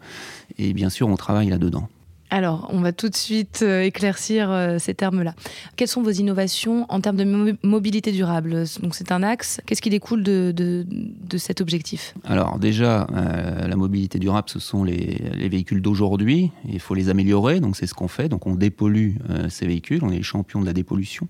et 0.57 0.73
bien 0.73 0.89
sûr, 0.89 1.09
on 1.09 1.17
travaille 1.17 1.49
là-dedans. 1.49 1.89
Alors, 2.30 2.68
on 2.70 2.80
va 2.80 2.92
tout 2.92 3.08
de 3.08 3.16
suite 3.16 3.61
euh, 3.62 3.82
éclaircir 3.82 4.50
euh, 4.50 4.78
ces 4.78 4.94
termes-là. 4.94 5.35
Quelles 5.76 5.88
sont 5.88 6.02
vos 6.02 6.11
innovations 6.11 6.85
en 6.90 7.00
termes 7.00 7.16
de 7.16 7.56
mobilité 7.62 8.12
durable? 8.12 8.64
Donc, 8.82 8.94
c'est 8.94 9.12
un 9.12 9.23
axe. 9.23 9.61
Qu'est-ce 9.64 9.80
qui 9.80 9.88
découle 9.88 10.23
de, 10.23 10.52
de, 10.54 11.38
cet 11.38 11.61
objectif? 11.61 12.14
Alors, 12.25 12.58
déjà, 12.58 13.06
euh, 13.14 13.66
la 13.66 13.76
mobilité 13.76 14.18
durable, 14.18 14.49
ce 14.50 14.58
sont 14.58 14.85
les, 14.85 15.23
les 15.35 15.49
véhicules 15.49 15.80
d'aujourd'hui. 15.80 16.50
Il 16.68 16.80
faut 16.80 16.94
les 16.94 17.08
améliorer. 17.08 17.61
Donc, 17.61 17.76
c'est 17.76 17.87
ce 17.87 17.94
qu'on 17.94 18.08
fait. 18.08 18.28
Donc, 18.28 18.47
on 18.47 18.54
dépollue 18.54 19.16
ces 19.49 19.66
véhicules. 19.66 20.00
On 20.02 20.11
est 20.11 20.18
les 20.18 20.23
champions 20.23 20.61
de 20.61 20.66
la 20.66 20.73
dépollution. 20.73 21.28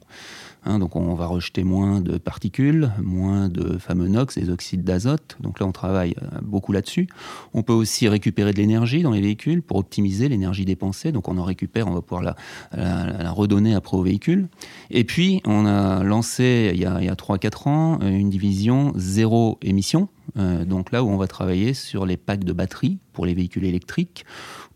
Hein, 0.65 0.79
donc 0.79 0.97
on 0.97 1.15
va 1.15 1.27
rejeter 1.27 1.63
moins 1.65 2.01
de 2.01 2.19
particules, 2.19 2.91
moins 3.03 3.49
de 3.49 3.79
fameux 3.79 4.09
NOx, 4.09 4.37
des 4.37 4.51
oxydes 4.51 4.83
d'azote. 4.85 5.37
Donc 5.41 5.61
là, 5.61 5.67
on 5.67 5.73
travaille 5.73 6.15
beaucoup 6.43 6.73
là-dessus. 6.73 7.09
On 7.55 7.63
peut 7.63 7.73
aussi 7.73 8.09
récupérer 8.09 8.53
de 8.53 8.59
l'énergie 8.59 9.03
dans 9.03 9.13
les 9.13 9.21
véhicules 9.21 9.63
pour 9.63 9.79
optimiser 9.79 10.29
l'énergie 10.29 10.65
dépensée. 10.65 10.88
Donc 11.13 11.29
on 11.29 11.39
en 11.39 11.45
récupère, 11.45 11.87
on 11.89 11.95
va 11.95 12.03
pouvoir 12.03 12.23
la, 12.23 13.33
redonner 13.33 13.75
après 13.75 13.97
aux 13.97 14.03
véhicules. 14.03 14.49
Et 14.91 15.05
puis, 15.05 15.41
on 15.45 15.67
a 15.67 16.03
lancé 16.03 16.73
il 16.75 16.81
y 16.81 16.85
a, 16.85 16.95
a 16.95 17.15
3-4 17.15 17.69
ans 17.69 17.99
une 18.01 18.31
division 18.31 18.93
zéro 18.97 19.59
émission. 19.63 20.09
Euh, 20.37 20.65
donc 20.65 20.93
là 20.93 21.03
où 21.03 21.09
on 21.09 21.17
va 21.17 21.27
travailler 21.27 21.75
sur 21.75 22.07
les 22.07 22.17
packs 22.17 22.45
de 22.45 22.53
batteries 22.53 22.99
pour 23.13 23.27
les 23.27 23.35
véhicules 23.35 23.65
électriques 23.65 24.25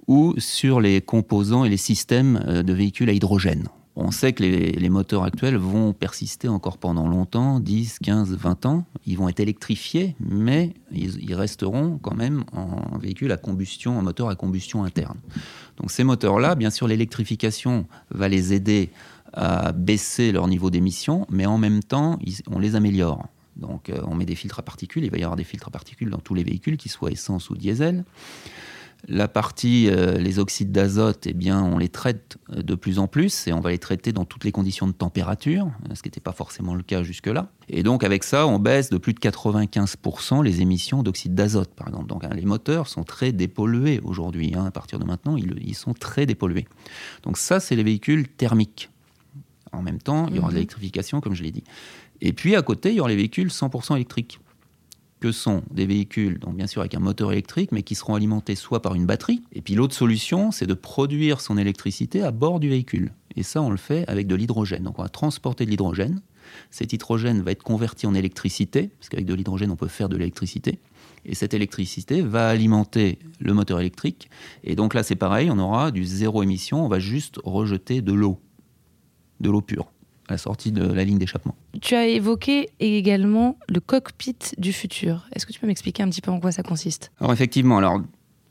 ou 0.07 0.35
sur 0.39 0.81
les 0.81 1.01
composants 1.01 1.65
et 1.65 1.69
les 1.69 1.77
systèmes 1.77 2.43
euh, 2.47 2.63
de 2.63 2.73
véhicules 2.73 3.09
à 3.09 3.13
hydrogène. 3.13 3.69
On 3.95 4.11
sait 4.11 4.33
que 4.33 4.43
les, 4.43 4.89
moteurs 4.89 5.23
actuels 5.23 5.57
vont 5.57 5.93
persister 5.93 6.49
encore 6.49 6.79
pendant 6.79 7.09
longtemps, 7.09 7.61
10, 7.61 7.99
15, 7.99 8.35
20 8.35 8.67
ans. 8.67 8.87
Ils 9.07 9.19
vont 9.19 9.29
être 9.29 9.41
électrifiés, 9.41 10.17
mais 10.19 10.73
ils, 10.91 11.35
resteront 11.35 11.99
quand 12.01 12.15
même 12.15 12.45
en 12.53 12.97
véhicule 12.99 13.33
à 13.33 13.37
combustion, 13.37 13.99
en 13.99 14.03
moteur 14.03 14.31
à 14.31 14.35
combustion 14.35 14.85
interne. 14.85 15.19
Donc 15.77 15.91
ces 15.91 16.05
moteurs-là, 16.05 16.55
bien 16.55 16.71
sûr, 16.71 16.89
l'électrification 16.89 17.87
va 18.11 18.29
les 18.29 18.55
aider 18.55 18.91
à 19.35 19.73
baisser 19.73 20.33
leur 20.33 20.49
niveau 20.49 20.71
d'émission, 20.71 21.27
mais 21.31 21.45
en 21.45 21.59
même 21.59 21.83
temps, 21.83 22.19
on 22.51 22.59
les 22.59 22.77
améliore. 22.77 23.29
Donc 23.57 23.91
euh, 23.91 24.01
on 24.07 24.15
met 24.15 24.25
des 24.25 24.35
filtres 24.35 24.59
à 24.59 24.63
particules, 24.63 25.05
il 25.05 25.11
va 25.11 25.19
y 25.19 25.23
avoir 25.23 25.37
des 25.37 25.45
filtres 25.45 25.69
à 25.69 25.71
particules 25.71 26.09
dans 26.09 26.19
tous 26.19 26.35
les 26.35 26.45
véhicules, 26.45 26.79
qu'ils 26.79 26.91
soient 26.91 27.11
essence 27.11 27.51
ou 27.51 27.57
diesel. 27.57 28.05
La 29.09 29.27
partie, 29.27 29.89
euh, 29.89 30.17
les 30.17 30.39
oxydes 30.39 30.71
d'azote, 30.71 31.27
eh 31.27 31.33
bien, 31.33 31.61
on 31.61 31.79
les 31.79 31.89
traite 31.89 32.37
euh, 32.53 32.63
de 32.63 32.77
plus 32.77 33.01
en 33.01 33.09
plus 33.09 33.49
et 33.49 33.53
on 33.53 33.61
va 33.61 33.71
les 33.71 33.79
traiter 33.79 34.13
dans 34.13 34.25
toutes 34.25 34.45
les 34.45 34.53
conditions 34.53 34.87
de 34.87 34.93
température, 34.93 35.67
euh, 35.91 35.95
ce 35.97 36.03
qui 36.03 36.09
n'était 36.09 36.21
pas 36.21 36.33
forcément 36.33 36.77
le 36.77 36.85
cas 36.85 37.03
jusque-là. 37.03 37.51
Et 37.69 37.83
donc, 37.83 38.05
avec 38.05 38.23
ça, 38.23 38.47
on 38.47 38.61
baisse 38.61 38.91
de 38.91 38.99
plus 38.99 39.13
de 39.13 39.19
95% 39.19 40.45
les 40.45 40.61
émissions 40.61 41.03
d'oxyde 41.03 41.35
d'azote, 41.35 41.75
par 41.75 41.89
exemple. 41.89 42.07
Donc, 42.07 42.23
hein, 42.23 42.31
les 42.33 42.45
moteurs 42.45 42.87
sont 42.87 43.03
très 43.03 43.33
dépollués 43.33 44.01
aujourd'hui. 44.05 44.53
Hein. 44.55 44.67
à 44.67 44.71
partir 44.71 45.01
de 45.01 45.05
maintenant, 45.05 45.37
ils, 45.37 45.75
sont 45.75 45.95
très 45.95 46.25
dépollués. 46.25 46.67
Donc, 47.25 47.39
ça, 47.39 47.59
c'est 47.59 47.75
les 47.75 47.83
véhicules 47.83 48.29
thermiques. 48.29 48.89
En 49.73 49.83
même 49.83 49.99
temps, 49.99 50.29
il 50.29 50.37
y 50.37 50.39
aura 50.39 50.49
de 50.49 50.53
mhm. 50.53 50.57
l'électrification, 50.59 51.21
comme 51.21 51.35
je 51.35 51.43
l'ai 51.43 51.51
dit. 51.51 51.65
Et 52.21 52.33
puis, 52.33 52.55
à 52.55 52.63
côté, 52.63 52.91
il 52.91 52.97
y 52.97 53.01
aura 53.01 53.09
les 53.09 53.17
véhicules 53.17 53.49
100% 53.49 53.97
électriques 53.97 54.39
que 55.23 55.31
sont 55.31 55.63
des 55.71 55.87
véhicules, 55.87 56.41
donc 56.41 56.57
bien 56.57 56.67
sûr 56.67 56.81
avec 56.81 56.97
un 56.97 56.99
moteur 56.99 57.31
électrique, 57.31 57.71
mais 57.71 57.85
qui 57.85 57.95
seront 57.95 58.17
alimentés 58.17 58.57
soit 58.57 58.83
par 58.83 58.97
une 58.97 59.07
batterie, 59.07 59.41
et 59.53 59.63
puis 59.63 59.77
l'autre 59.77 59.95
solution, 59.95 60.51
c'est 60.51 60.67
de 60.67 60.75
produire 60.75 61.41
son 61.41 61.57
électricité 61.57 62.23
à 62.23 62.33
bord 62.33 62.59
du 62.59 62.69
véhicule. 62.69 63.13
Et 63.37 63.45
ça, 63.45 63.63
on 63.63 63.71
le 63.71 63.77
fait 63.77 64.05
avec 64.09 64.27
de 64.27 64.35
l'hydrogène. 64.35 64.83
Donc 64.83 64.99
on 64.99 65.03
va 65.03 65.09
transporter 65.09 65.65
de 65.65 65.71
l'hydrogène. 65.71 66.21
Cet 66.73 66.93
hydrogène 66.93 67.41
va 67.41 67.53
être 67.53 67.63
converti 67.63 68.05
en 68.09 68.15
électricité, 68.15 68.91
parce 68.99 69.09
qu'avec 69.09 69.25
de 69.25 69.35
l'hydrogène, 69.35 69.71
on 69.71 69.77
peut 69.77 69.87
faire 69.87 70.09
de 70.09 70.17
l'électricité. 70.17 70.81
Et 71.25 71.37
cette 71.37 71.55
électricité 71.55 72.21
va 72.21 72.49
alimenter 72.49 73.21
le 73.39 73.55
moteur 73.55 73.79
électrique. 73.79 74.29
Et 74.65 74.75
donc 74.75 74.93
là, 74.93 75.05
c'est 75.05 75.15
pareil, 75.15 75.53
on 75.53 75.59
aura 75.61 75.93
du 75.93 76.05
zéro 76.05 76.43
émission, 76.43 76.85
on 76.85 76.89
va 76.89 76.99
juste 76.99 77.39
rejeter 77.45 78.03
de 78.03 78.13
l'eau, 78.13 78.41
de 79.39 79.51
l'eau 79.51 79.61
pure 79.61 79.92
la 80.29 80.39
sortie 80.39 80.73
de 80.73 80.85
la 80.85 81.05
ligne 81.05 81.19
d'échappement. 81.19 81.55
Tu 81.81 81.95
as 81.95 82.07
évoqué 82.07 82.71
également 82.81 83.59
le 83.69 83.81
cockpit 83.81 84.37
du 84.59 84.73
futur. 84.73 85.27
Est-ce 85.35 85.47
que 85.47 85.53
tu 85.53 85.61
peux 85.61 85.67
m'expliquer 85.67 86.03
un 86.03 86.09
petit 86.09 86.21
peu 86.21 86.31
en 86.31 86.41
quoi 86.41 86.53
ça 86.53 86.63
consiste? 86.63 87.11
Alors 87.21 87.33
effectivement, 87.33 87.79
alors 87.79 88.01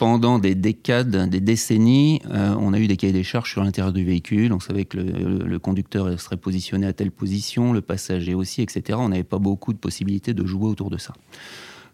pendant 0.02 0.40
des 0.40 0.56
décades, 0.56 1.30
des 1.30 1.40
décennies, 1.40 2.24
euh, 2.32 2.56
on 2.60 2.74
a 2.74 2.80
eu 2.80 2.88
des 2.88 2.98
cahiers 2.98 3.14
des 3.14 3.24
charges 3.24 3.52
sur 3.52 3.64
l'intérieur 3.64 3.94
du 3.94 4.04
véhicule. 4.04 4.52
On 4.52 4.60
savait 4.60 4.86
que 4.86 4.98
le, 4.98 5.60
conducteur 5.60 6.20
serait 6.20 6.38
positionné 6.38 6.88
à 6.88 6.94
telle 6.94 7.12
position, 7.12 7.72
le 7.72 7.82
passager 7.82 8.34
aussi, 8.34 8.64
etc. 8.64 8.98
On 9.00 9.10
n'avait 9.10 9.24
pas 9.24 9.38
beaucoup 9.38 9.74
de 9.74 9.78
possibilités 9.78 10.34
de 10.34 10.44
jouer 10.44 10.66
autour 10.66 10.90
de 10.90 10.98
ça. 10.98 11.14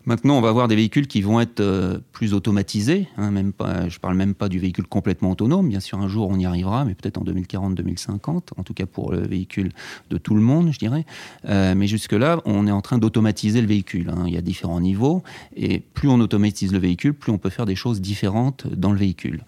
Maintenant, 0.07 0.37
on 0.37 0.41
va 0.41 0.47
avoir 0.47 0.69
des 0.69 0.77
véhicules 0.77 1.05
qui 1.05 1.21
vont 1.21 1.41
être 1.41 1.59
euh, 1.59 1.99
plus 2.13 2.33
automatisés. 2.33 3.09
Hein, 3.17 3.29
même 3.29 3.51
pas, 3.51 3.89
je 3.89 3.97
ne 3.97 3.99
parle 3.99 4.15
même 4.15 4.35
pas 4.35 4.47
du 4.47 4.57
véhicule 4.57 4.87
complètement 4.87 5.31
autonome. 5.31 5.67
Bien 5.67 5.81
sûr, 5.81 5.99
un 5.99 6.07
jour, 6.07 6.29
on 6.29 6.39
y 6.39 6.45
arrivera, 6.45 6.85
mais 6.85 6.95
peut-être 6.95 7.17
en 7.17 7.25
2040-2050, 7.25 8.51
en 8.55 8.63
tout 8.63 8.73
cas 8.73 8.85
pour 8.85 9.11
le 9.11 9.27
véhicule 9.27 9.73
de 10.09 10.17
tout 10.17 10.33
le 10.33 10.39
monde, 10.39 10.71
je 10.71 10.79
dirais. 10.79 11.05
Euh, 11.49 11.75
mais 11.75 11.87
jusque-là, 11.87 12.39
on 12.45 12.67
est 12.67 12.71
en 12.71 12.79
train 12.79 12.99
d'automatiser 12.99 13.59
le 13.59 13.67
véhicule. 13.67 14.09
Hein. 14.09 14.23
Il 14.27 14.33
y 14.33 14.37
a 14.37 14.41
différents 14.41 14.79
niveaux. 14.79 15.23
Et 15.57 15.79
plus 15.79 16.07
on 16.07 16.21
automatise 16.21 16.71
le 16.71 16.79
véhicule, 16.79 17.13
plus 17.13 17.33
on 17.33 17.37
peut 17.37 17.49
faire 17.49 17.65
des 17.65 17.75
choses 17.75 17.99
différentes 17.99 18.65
dans 18.65 18.93
le 18.93 18.99
véhicule. 18.99 19.43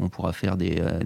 On 0.00 0.08
pourra 0.08 0.32
faire 0.32 0.56
des, 0.56 0.76
euh, 0.80 1.00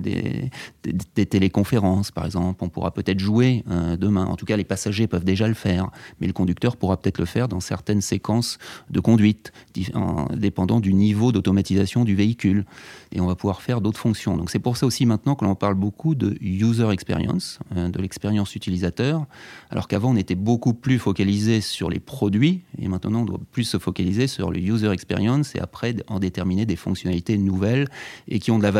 des, 1.14 1.26
téléconférences, 1.26 2.10
par 2.10 2.24
exemple. 2.24 2.64
On 2.64 2.68
pourra 2.68 2.92
peut-être 2.92 3.20
jouer 3.20 3.64
demain. 3.98 4.26
En 4.26 4.36
tout 4.36 4.46
cas, 4.46 4.56
les 4.56 4.64
passagers 4.64 5.06
peuvent 5.06 5.24
déjà 5.24 5.46
le 5.48 5.54
faire. 5.54 5.90
Mais 6.20 6.26
le 6.26 6.32
conducteur 6.32 6.76
pourra 6.76 6.96
peut-être 6.96 7.18
le 7.18 7.24
faire 7.24 7.48
dans 7.48 7.60
certaines 7.60 8.00
séquences 8.00 8.58
de 8.90 9.00
conduite, 9.00 9.52
dépendant 10.34 10.80
du 10.80 10.94
niveau 10.94 11.32
d'automatisation 11.32 12.04
du 12.04 12.14
véhicule. 12.14 12.64
Et 13.12 13.20
on 13.20 13.26
va 13.26 13.34
pouvoir 13.34 13.62
faire 13.62 13.80
d'autres 13.80 13.98
fonctions. 14.00 14.36
Donc 14.36 14.50
c'est 14.50 14.58
pour 14.58 14.76
ça 14.76 14.86
aussi 14.86 15.06
maintenant 15.06 15.34
que 15.34 15.44
l'on 15.44 15.54
parle 15.54 15.74
beaucoup 15.74 16.14
de 16.14 16.36
user 16.40 16.90
experience, 16.90 17.58
hein, 17.74 17.88
de 17.88 18.00
l'expérience 18.00 18.54
utilisateur, 18.54 19.26
alors 19.70 19.88
qu'avant 19.88 20.10
on 20.12 20.16
était 20.16 20.34
beaucoup 20.34 20.74
plus 20.74 20.98
focalisé 20.98 21.60
sur 21.60 21.90
les 21.90 22.00
produits, 22.00 22.62
et 22.78 22.88
maintenant 22.88 23.20
on 23.20 23.24
doit 23.24 23.40
plus 23.52 23.64
se 23.64 23.78
focaliser 23.78 24.26
sur 24.26 24.50
le 24.50 24.58
user 24.58 24.90
experience 24.90 25.54
et 25.54 25.60
après 25.60 25.96
en 26.08 26.18
déterminer 26.18 26.66
des 26.66 26.76
fonctionnalités 26.76 27.38
nouvelles 27.38 27.88
et 28.28 28.38
qui 28.38 28.50
ont 28.50 28.58
de 28.58 28.62
la 28.62 28.70
valeur 28.70 28.77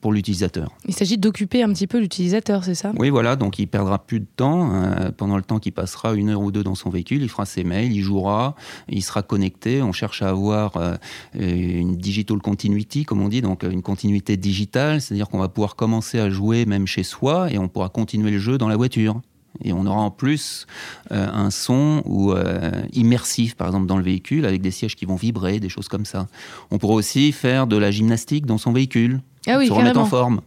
pour 0.00 0.12
l'utilisateur. 0.12 0.70
Il 0.86 0.94
s'agit 0.94 1.18
d'occuper 1.18 1.62
un 1.62 1.72
petit 1.72 1.86
peu 1.86 1.98
l'utilisateur, 1.98 2.64
c'est 2.64 2.74
ça? 2.74 2.92
Oui, 2.98 3.10
voilà, 3.10 3.36
donc 3.36 3.58
il 3.58 3.66
perdra 3.66 3.98
plus 3.98 4.20
de 4.20 4.26
temps. 4.36 4.70
Euh, 4.74 5.10
pendant 5.10 5.36
le 5.36 5.42
temps 5.42 5.58
qu'il 5.58 5.72
passera 5.72 6.14
une 6.14 6.30
heure 6.30 6.40
ou 6.40 6.50
deux 6.50 6.62
dans 6.62 6.74
son 6.74 6.90
véhicule, 6.90 7.22
il 7.22 7.28
fera 7.28 7.46
ses 7.46 7.64
mails, 7.64 7.92
il 7.92 8.02
jouera, 8.02 8.54
il 8.88 9.02
sera 9.02 9.22
connecté. 9.22 9.82
On 9.82 9.92
cherche 9.92 10.22
à 10.22 10.28
avoir 10.28 10.76
euh, 10.76 10.96
une 11.34 11.96
digital 11.96 12.38
continuity, 12.38 13.04
comme 13.04 13.22
on 13.22 13.28
dit, 13.28 13.42
donc 13.42 13.62
une 13.62 13.82
continuité 13.82 14.36
digitale, 14.36 15.00
c'est-à-dire 15.00 15.28
qu'on 15.28 15.38
va 15.38 15.48
pouvoir 15.48 15.76
commencer 15.76 16.18
à 16.18 16.30
jouer 16.30 16.66
même 16.66 16.86
chez 16.86 17.02
soi 17.02 17.50
et 17.50 17.58
on 17.58 17.68
pourra 17.68 17.88
continuer 17.88 18.30
le 18.30 18.38
jeu 18.38 18.58
dans 18.58 18.68
la 18.68 18.76
voiture. 18.76 19.20
Et 19.62 19.72
on 19.72 19.86
aura 19.86 20.00
en 20.00 20.10
plus 20.10 20.66
euh, 21.12 21.28
un 21.32 21.50
son 21.50 22.02
ou 22.04 22.32
euh, 22.32 22.70
immersif, 22.92 23.54
par 23.54 23.68
exemple, 23.68 23.86
dans 23.86 23.96
le 23.96 24.02
véhicule, 24.02 24.46
avec 24.46 24.60
des 24.60 24.70
sièges 24.70 24.96
qui 24.96 25.04
vont 25.04 25.16
vibrer, 25.16 25.60
des 25.60 25.68
choses 25.68 25.88
comme 25.88 26.04
ça. 26.04 26.26
On 26.70 26.78
pourra 26.78 26.94
aussi 26.94 27.32
faire 27.32 27.66
de 27.66 27.76
la 27.76 27.90
gymnastique 27.90 28.46
dans 28.46 28.58
son 28.58 28.72
véhicule, 28.72 29.20
ah 29.46 29.58
oui, 29.58 29.66
se 29.66 29.72
remettre 29.72 30.00
en 30.00 30.06
forme. 30.06 30.40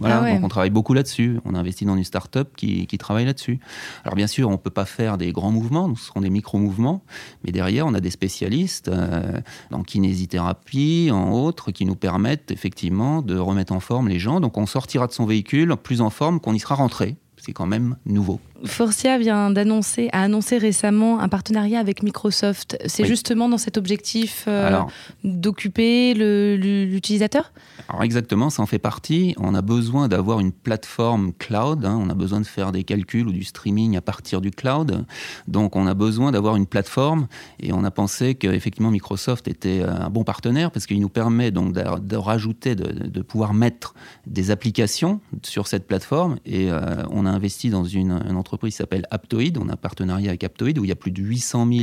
Voilà, 0.00 0.22
ah 0.24 0.32
donc 0.32 0.44
on 0.44 0.48
travaille 0.48 0.70
beaucoup 0.70 0.94
là-dessus. 0.94 1.38
On 1.44 1.54
a 1.54 1.58
investi 1.58 1.84
dans 1.84 1.96
une 1.96 2.04
start-up 2.04 2.50
qui, 2.56 2.86
qui 2.86 2.96
travaille 2.96 3.26
là-dessus. 3.26 3.58
Alors 4.04 4.14
bien 4.14 4.26
sûr, 4.26 4.48
on 4.48 4.52
ne 4.52 4.56
peut 4.56 4.70
pas 4.70 4.86
faire 4.86 5.18
des 5.18 5.32
grands 5.32 5.50
mouvements, 5.50 5.94
ce 5.94 6.06
seront 6.06 6.20
des 6.20 6.30
micro-mouvements, 6.30 7.02
mais 7.44 7.52
derrière, 7.52 7.86
on 7.86 7.94
a 7.94 8.00
des 8.00 8.10
spécialistes 8.10 8.88
euh, 8.88 9.40
en 9.70 9.82
kinésithérapie, 9.82 11.10
en 11.12 11.32
autres, 11.32 11.72
qui 11.72 11.84
nous 11.84 11.96
permettent 11.96 12.50
effectivement 12.50 13.20
de 13.20 13.36
remettre 13.36 13.72
en 13.72 13.80
forme 13.80 14.08
les 14.08 14.18
gens. 14.18 14.40
Donc 14.40 14.56
on 14.56 14.66
sortira 14.66 15.06
de 15.06 15.12
son 15.12 15.26
véhicule 15.26 15.76
plus 15.76 16.00
en 16.00 16.10
forme 16.10 16.40
qu'on 16.40 16.54
y 16.54 16.60
sera 16.60 16.76
rentré. 16.76 17.16
C'est 17.38 17.52
quand 17.52 17.66
même 17.66 17.96
nouveau. 18.04 18.40
Forcia 18.64 19.18
vient 19.18 19.50
d'annoncer, 19.50 20.08
a 20.12 20.22
annoncé 20.22 20.58
récemment 20.58 21.20
un 21.20 21.28
partenariat 21.28 21.78
avec 21.78 22.02
Microsoft. 22.02 22.76
C'est 22.86 23.04
justement 23.04 23.48
dans 23.48 23.58
cet 23.58 23.76
objectif 23.76 24.44
euh, 24.48 24.80
d'occuper 25.22 26.14
l'utilisateur? 26.14 27.52
Alors 27.88 28.02
exactement, 28.02 28.50
ça 28.50 28.62
en 28.62 28.66
fait 28.66 28.80
partie. 28.80 29.34
On 29.38 29.54
a 29.54 29.62
besoin 29.62 30.08
d'avoir 30.08 30.40
une 30.40 30.52
plateforme 30.52 31.32
cloud. 31.32 31.84
Hein. 31.84 31.96
On 32.00 32.10
a 32.10 32.14
besoin 32.14 32.40
de 32.40 32.46
faire 32.46 32.72
des 32.72 32.82
calculs 32.84 33.28
ou 33.28 33.32
du 33.32 33.44
streaming 33.44 33.96
à 33.96 34.00
partir 34.00 34.40
du 34.40 34.50
cloud. 34.50 35.04
Donc 35.46 35.76
on 35.76 35.86
a 35.86 35.94
besoin 35.94 36.32
d'avoir 36.32 36.56
une 36.56 36.66
plateforme 36.66 37.28
et 37.60 37.72
on 37.72 37.84
a 37.84 37.90
pensé 37.90 38.34
qu'effectivement 38.34 38.90
Microsoft 38.90 39.46
était 39.46 39.82
un 39.82 40.10
bon 40.10 40.24
partenaire 40.24 40.70
parce 40.70 40.86
qu'il 40.86 41.00
nous 41.00 41.08
permet 41.08 41.50
donc 41.50 41.74
de, 41.74 42.16
rajouter, 42.16 42.74
de, 42.74 43.22
pouvoir 43.22 43.54
mettre 43.54 43.94
des 44.26 44.50
applications 44.50 45.20
sur 45.42 45.66
cette 45.66 45.86
plateforme 45.86 46.38
et 46.44 46.70
euh, 46.70 46.80
on 47.10 47.26
a 47.26 47.30
investi 47.30 47.70
dans 47.70 47.84
une, 47.84 48.20
une 48.28 48.36
entreprise 48.36 48.47
entreprise 48.48 48.76
s'appelle 48.76 49.06
Aptoid. 49.10 49.58
On 49.58 49.68
a 49.68 49.74
un 49.74 49.76
partenariat 49.76 50.30
avec 50.30 50.42
Aptoid 50.42 50.78
où 50.78 50.84
il 50.84 50.88
y 50.88 50.92
a 50.92 50.96
plus 50.96 51.10
de 51.10 51.22
800 51.22 51.68
000 51.70 51.82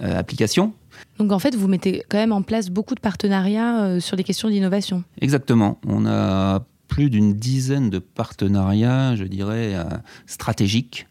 euh, 0.00 0.18
applications. 0.18 0.72
Donc 1.18 1.30
en 1.30 1.38
fait, 1.38 1.54
vous 1.54 1.68
mettez 1.68 2.02
quand 2.08 2.18
même 2.18 2.32
en 2.32 2.42
place 2.42 2.68
beaucoup 2.68 2.96
de 2.96 3.00
partenariats 3.00 3.84
euh, 3.84 4.00
sur 4.00 4.16
les 4.16 4.24
questions 4.24 4.48
d'innovation. 4.48 5.04
Exactement. 5.20 5.78
On 5.86 6.04
a 6.06 6.66
plus 6.88 7.10
d'une 7.10 7.34
dizaine 7.34 7.90
de 7.90 7.98
partenariats, 8.00 9.14
je 9.14 9.24
dirais, 9.24 9.74
euh, 9.74 9.84
stratégiques 10.26 11.06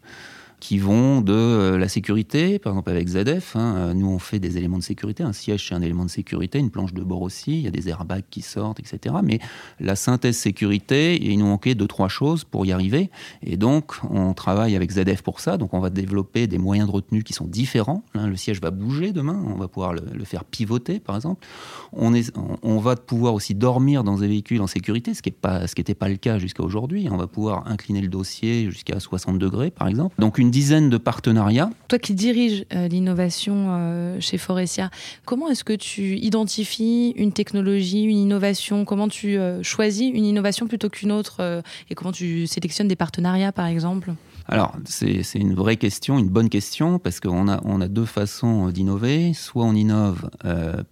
qui 0.60 0.78
vont 0.78 1.20
de 1.20 1.32
euh, 1.32 1.78
la 1.78 1.88
sécurité, 1.88 2.58
par 2.58 2.72
exemple 2.72 2.90
avec 2.90 3.08
ZF. 3.08 3.56
Hein, 3.56 3.74
euh, 3.76 3.94
nous, 3.94 4.08
on 4.08 4.18
fait 4.18 4.38
des 4.38 4.56
éléments 4.56 4.78
de 4.78 4.82
sécurité. 4.82 5.22
Un 5.22 5.32
siège, 5.32 5.68
c'est 5.68 5.74
un 5.74 5.82
élément 5.82 6.04
de 6.04 6.10
sécurité. 6.10 6.58
Une 6.58 6.70
planche 6.70 6.94
de 6.94 7.02
bord 7.02 7.22
aussi. 7.22 7.58
Il 7.58 7.60
y 7.60 7.66
a 7.68 7.70
des 7.70 7.88
airbags 7.88 8.24
qui 8.30 8.42
sortent, 8.42 8.80
etc. 8.80 9.16
Mais 9.22 9.38
la 9.80 9.96
synthèse 9.96 10.36
sécurité, 10.36 11.22
il 11.22 11.38
nous 11.38 11.46
manquait 11.46 11.74
deux, 11.74 11.86
trois 11.86 12.08
choses 12.08 12.44
pour 12.44 12.66
y 12.66 12.72
arriver. 12.72 13.10
Et 13.42 13.56
donc, 13.56 13.94
on 14.10 14.34
travaille 14.34 14.74
avec 14.74 14.90
ZF 14.90 15.22
pour 15.22 15.40
ça. 15.40 15.56
Donc, 15.56 15.74
on 15.74 15.80
va 15.80 15.90
développer 15.90 16.46
des 16.46 16.58
moyens 16.58 16.88
de 16.88 16.92
retenue 16.92 17.22
qui 17.22 17.32
sont 17.32 17.46
différents. 17.46 18.02
Hein, 18.14 18.26
le 18.26 18.36
siège 18.36 18.60
va 18.60 18.70
bouger 18.70 19.12
demain. 19.12 19.40
On 19.46 19.56
va 19.56 19.68
pouvoir 19.68 19.92
le, 19.92 20.24
faire 20.24 20.44
pivoter, 20.44 20.98
par 20.98 21.16
exemple. 21.16 21.46
On, 21.92 22.78
va 22.78 22.96
pouvoir 22.96 23.34
aussi 23.34 23.54
dormir 23.54 24.04
dans 24.04 24.18
des 24.18 24.28
véhicules 24.28 24.60
en 24.60 24.66
sécurité, 24.66 25.14
ce 25.14 25.22
qui 25.22 25.30
n'était 25.30 25.94
pas, 25.94 26.06
pas 26.06 26.08
le 26.08 26.16
cas 26.16 26.38
jusqu'à 26.38 26.62
aujourd'hui. 26.62 27.08
On 27.10 27.16
va 27.16 27.26
pouvoir 27.26 27.66
incliner 27.66 28.00
le 28.00 28.08
dossier 28.08 28.70
jusqu'à 28.70 29.00
60 29.00 29.38
degrés, 29.38 29.70
par 29.70 29.88
exemple. 29.88 30.14
Donc, 30.18 30.38
une 30.38 30.47
une 30.48 30.50
dizaine 30.50 30.88
de 30.88 30.96
partenariats. 30.96 31.68
Toi 31.88 31.98
qui 31.98 32.14
diriges 32.14 32.64
euh, 32.72 32.88
l'innovation 32.88 33.66
euh, 33.68 34.18
chez 34.18 34.38
Forestia, 34.38 34.90
comment 35.26 35.50
est-ce 35.50 35.62
que 35.62 35.74
tu 35.74 36.16
identifies 36.16 37.10
une 37.16 37.32
technologie, 37.32 38.04
une 38.04 38.16
innovation? 38.16 38.86
Comment 38.86 39.08
tu 39.08 39.36
euh, 39.36 39.62
choisis 39.62 40.10
une 40.10 40.24
innovation 40.24 40.66
plutôt 40.66 40.88
qu'une 40.88 41.12
autre 41.12 41.62
Et 41.90 41.94
comment 41.94 42.12
tu 42.12 42.46
sélectionnes 42.46 42.88
des 42.88 42.96
partenariats, 42.96 43.52
par 43.52 43.66
exemple? 43.66 44.14
Alors, 44.46 44.74
c'est 44.86 45.22
une 45.34 45.52
vraie 45.52 45.76
question, 45.76 46.18
une 46.18 46.30
bonne 46.30 46.48
question, 46.48 46.98
parce 46.98 47.20
qu'on 47.20 47.46
a, 47.48 47.60
on 47.66 47.82
a 47.82 47.88
deux 47.88 48.06
façons 48.06 48.68
d'innover. 48.70 49.34
Soit 49.34 49.64
on 49.64 49.74
innove 49.74 50.30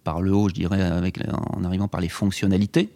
par 0.05 0.21
le 0.21 0.35
haut, 0.35 0.51
je 0.51 0.55
dirais, 0.55 0.83
avec, 0.83 1.19
en 1.55 1.65
arrivant 1.65 1.89
par 1.89 2.03
les 2.03 2.11
fonctionnalités, 2.11 2.91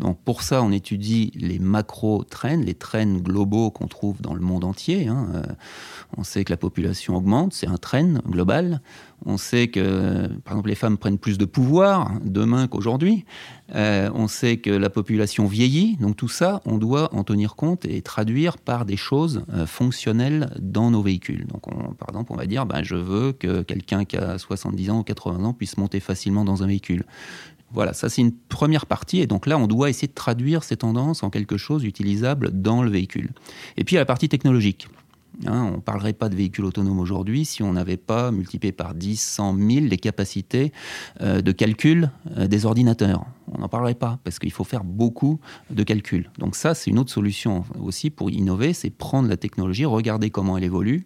donc 0.00 0.18
pour 0.24 0.42
ça, 0.42 0.62
on 0.62 0.72
étudie 0.72 1.30
les 1.36 1.58
macro-trends, 1.58 2.62
les 2.64 2.74
trends 2.74 3.14
globaux 3.14 3.70
qu'on 3.70 3.86
trouve 3.86 4.20
dans 4.20 4.34
le 4.34 4.40
monde 4.40 4.64
entier. 4.64 5.06
Hein. 5.06 5.28
Euh, 5.34 5.42
on 6.16 6.24
sait 6.24 6.44
que 6.44 6.50
la 6.50 6.56
population 6.56 7.16
augmente, 7.16 7.52
c'est 7.52 7.68
un 7.68 7.76
trend 7.76 8.14
global. 8.28 8.80
On 9.24 9.38
sait 9.38 9.68
que, 9.68 10.26
par 10.44 10.54
exemple, 10.54 10.68
les 10.68 10.74
femmes 10.74 10.98
prennent 10.98 11.18
plus 11.18 11.38
de 11.38 11.44
pouvoir 11.44 12.12
demain 12.24 12.66
qu'aujourd'hui. 12.66 13.24
Euh, 13.74 14.10
on 14.14 14.28
sait 14.28 14.58
que 14.58 14.70
la 14.70 14.90
population 14.90 15.46
vieillit. 15.46 15.96
Donc 15.96 16.16
tout 16.16 16.28
ça, 16.28 16.60
on 16.66 16.76
doit 16.76 17.14
en 17.14 17.24
tenir 17.24 17.54
compte 17.54 17.84
et 17.86 18.02
traduire 18.02 18.58
par 18.58 18.84
des 18.84 18.96
choses 18.96 19.44
euh, 19.54 19.64
fonctionnelles 19.64 20.50
dans 20.60 20.90
nos 20.90 21.02
véhicules. 21.02 21.46
Donc 21.46 21.62
par 21.98 22.08
exemple, 22.10 22.32
on 22.32 22.36
va 22.36 22.46
dire, 22.46 22.66
ben, 22.66 22.82
je 22.82 22.96
veux 22.96 23.32
que 23.32 23.62
quelqu'un 23.62 24.04
qui 24.04 24.16
a 24.16 24.38
70 24.38 24.90
ans 24.90 24.98
ou 24.98 25.04
80 25.04 25.44
ans 25.44 25.54
puisse 25.54 25.78
monter 25.78 26.00
facilement 26.00 26.44
dans 26.44 26.62
un 26.62 26.66
véhicule. 26.66 27.04
Voilà, 27.74 27.92
ça 27.92 28.08
c'est 28.08 28.22
une 28.22 28.32
première 28.32 28.86
partie, 28.86 29.20
et 29.20 29.26
donc 29.26 29.46
là 29.46 29.58
on 29.58 29.66
doit 29.66 29.90
essayer 29.90 30.08
de 30.08 30.14
traduire 30.14 30.62
ces 30.62 30.76
tendances 30.76 31.22
en 31.22 31.30
quelque 31.30 31.56
chose 31.56 31.82
d'utilisable 31.82 32.50
dans 32.52 32.82
le 32.82 32.90
véhicule. 32.90 33.30
Et 33.76 33.84
puis 33.84 33.94
il 33.94 33.96
y 33.96 33.98
a 33.98 34.02
la 34.02 34.06
partie 34.06 34.28
technologique. 34.28 34.88
Hein, 35.46 35.70
on 35.72 35.76
ne 35.76 35.80
parlerait 35.80 36.12
pas 36.12 36.28
de 36.28 36.36
véhicules 36.36 36.64
autonomes 36.64 37.00
aujourd'hui 37.00 37.44
si 37.44 37.64
on 37.64 37.72
n'avait 37.72 37.96
pas 37.96 38.30
multiplié 38.30 38.70
par 38.70 38.94
10, 38.94 39.20
100 39.20 39.56
000 39.56 39.68
les 39.86 39.96
capacités 39.96 40.72
euh, 41.20 41.40
de 41.40 41.50
calcul 41.50 42.10
euh, 42.36 42.46
des 42.46 42.66
ordinateurs. 42.66 43.26
On 43.50 43.58
n'en 43.58 43.68
parlerait 43.68 43.94
pas 43.94 44.18
parce 44.22 44.38
qu'il 44.38 44.52
faut 44.52 44.64
faire 44.64 44.84
beaucoup 44.84 45.40
de 45.70 45.82
calculs. 45.82 46.30
Donc 46.38 46.54
ça, 46.54 46.74
c'est 46.74 46.90
une 46.90 47.00
autre 47.00 47.10
solution 47.10 47.64
aussi 47.80 48.10
pour 48.10 48.30
innover, 48.30 48.72
c'est 48.72 48.90
prendre 48.90 49.28
la 49.28 49.36
technologie, 49.36 49.84
regarder 49.84 50.30
comment 50.30 50.56
elle 50.56 50.64
évolue 50.64 51.04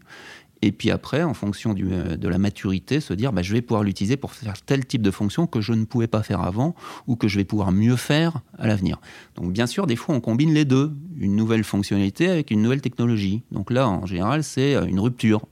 et 0.62 0.72
puis 0.72 0.90
après, 0.90 1.22
en 1.22 1.34
fonction 1.34 1.74
euh, 1.78 2.16
de 2.16 2.28
la 2.28 2.38
maturité, 2.38 3.00
se 3.00 3.14
dire 3.14 3.32
bah, 3.32 3.42
je 3.42 3.52
vais 3.52 3.62
pouvoir 3.62 3.84
l'utiliser 3.84 4.16
pour 4.16 4.32
faire 4.32 4.60
tel 4.62 4.84
type 4.86 5.02
de 5.02 5.10
fonction 5.10 5.46
que 5.46 5.60
je 5.60 5.72
ne 5.72 5.84
pouvais 5.84 6.06
pas 6.06 6.22
faire 6.22 6.40
avant 6.40 6.74
ou 7.06 7.16
que 7.16 7.28
je 7.28 7.36
vais 7.36 7.44
pouvoir 7.44 7.72
mieux 7.72 7.96
faire 7.96 8.40
à 8.58 8.66
l'avenir. 8.66 9.00
Donc 9.36 9.52
bien 9.52 9.66
sûr, 9.66 9.86
des 9.86 9.96
fois, 9.96 10.14
on 10.14 10.20
combine 10.20 10.52
les 10.52 10.64
deux, 10.64 10.92
une 11.18 11.36
nouvelle 11.36 11.64
fonctionnalité 11.64 12.28
avec 12.28 12.50
une 12.50 12.62
nouvelle 12.62 12.80
technologie. 12.80 13.42
Donc 13.52 13.70
là, 13.70 13.88
en 13.88 14.06
général, 14.06 14.42
c'est 14.42 14.74
euh, 14.74 14.86
une 14.86 15.00
rupture. 15.00 15.42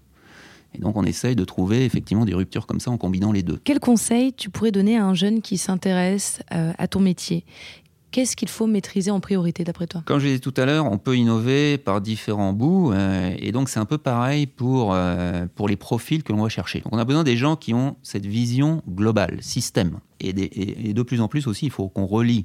Et 0.74 0.78
donc 0.78 0.96
on 0.96 1.04
essaye 1.04 1.36
de 1.36 1.44
trouver 1.44 1.84
effectivement 1.84 2.24
des 2.24 2.34
ruptures 2.34 2.66
comme 2.66 2.80
ça 2.80 2.90
en 2.90 2.98
combinant 2.98 3.32
les 3.32 3.42
deux. 3.42 3.58
Quel 3.64 3.80
conseil 3.80 4.32
tu 4.34 4.50
pourrais 4.50 4.72
donner 4.72 4.98
à 4.98 5.06
un 5.06 5.14
jeune 5.14 5.40
qui 5.40 5.56
s'intéresse 5.56 6.40
euh, 6.52 6.72
à 6.76 6.86
ton 6.88 7.00
métier 7.00 7.44
Qu'est-ce 8.16 8.34
qu'il 8.34 8.48
faut 8.48 8.66
maîtriser 8.66 9.10
en 9.10 9.20
priorité 9.20 9.62
d'après 9.62 9.86
toi? 9.86 10.00
Comme 10.06 10.20
je 10.20 10.28
disais 10.28 10.38
tout 10.38 10.54
à 10.56 10.64
l'heure, 10.64 10.90
on 10.90 10.96
peut 10.96 11.18
innover 11.18 11.76
par 11.76 12.00
différents 12.00 12.54
bouts. 12.54 12.90
Euh, 12.94 13.34
et 13.38 13.52
donc 13.52 13.68
c'est 13.68 13.78
un 13.78 13.84
peu 13.84 13.98
pareil 13.98 14.46
pour, 14.46 14.94
euh, 14.94 15.44
pour 15.54 15.68
les 15.68 15.76
profils 15.76 16.22
que 16.22 16.32
l'on 16.32 16.42
va 16.42 16.48
chercher. 16.48 16.80
Donc 16.80 16.94
on 16.94 16.98
a 16.98 17.04
besoin 17.04 17.24
des 17.24 17.36
gens 17.36 17.56
qui 17.56 17.74
ont 17.74 17.98
cette 18.02 18.24
vision 18.24 18.82
globale, 18.88 19.36
système. 19.42 19.98
Et, 20.20 20.30
et 20.88 20.94
de 20.94 21.02
plus 21.02 21.20
en 21.20 21.28
plus 21.28 21.46
aussi, 21.46 21.66
il 21.66 21.70
faut 21.70 21.88
qu'on 21.88 22.06
relie 22.06 22.44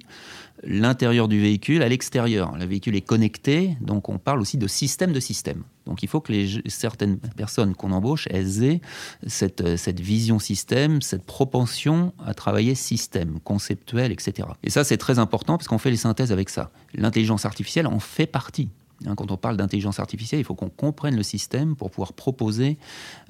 l'intérieur 0.63 1.27
du 1.27 1.39
véhicule 1.39 1.81
à 1.81 1.89
l'extérieur. 1.89 2.55
Le 2.57 2.65
véhicule 2.65 2.95
est 2.95 3.01
connecté, 3.01 3.77
donc 3.81 4.09
on 4.09 4.17
parle 4.17 4.41
aussi 4.41 4.57
de 4.57 4.67
système 4.67 5.11
de 5.11 5.19
système. 5.19 5.63
Donc 5.85 6.03
il 6.03 6.09
faut 6.09 6.21
que 6.21 6.31
certaines 6.67 7.17
personnes 7.17 7.75
qu'on 7.75 7.91
embauche, 7.91 8.27
aient 8.27 8.81
cette, 9.27 9.77
cette, 9.77 9.99
vision 9.99 10.39
système, 10.39 11.01
cette 11.01 11.23
propension 11.23 12.13
à 12.25 12.33
travailler 12.33 12.75
système, 12.75 13.39
conceptuel, 13.43 14.11
etc. 14.11 14.47
Et 14.63 14.69
ça, 14.69 14.83
c'est 14.83 14.97
très 14.97 15.19
important 15.19 15.57
parce 15.57 15.67
qu'on 15.67 15.79
fait 15.79 15.91
les 15.91 15.97
synthèses 15.97 16.31
avec 16.31 16.49
ça. 16.49 16.71
L'intelligence 16.93 17.45
artificielle 17.45 17.87
en 17.87 17.99
fait 17.99 18.27
partie. 18.27 18.69
Hein, 19.07 19.15
quand 19.15 19.31
on 19.31 19.37
parle 19.37 19.57
d'intelligence 19.57 19.99
artificielle, 19.99 20.39
il 20.39 20.43
faut 20.43 20.55
qu'on 20.55 20.69
comprenne 20.69 21.15
le 21.15 21.23
système 21.23 21.75
pour 21.75 21.89
pouvoir 21.89 22.13
proposer 22.13 22.77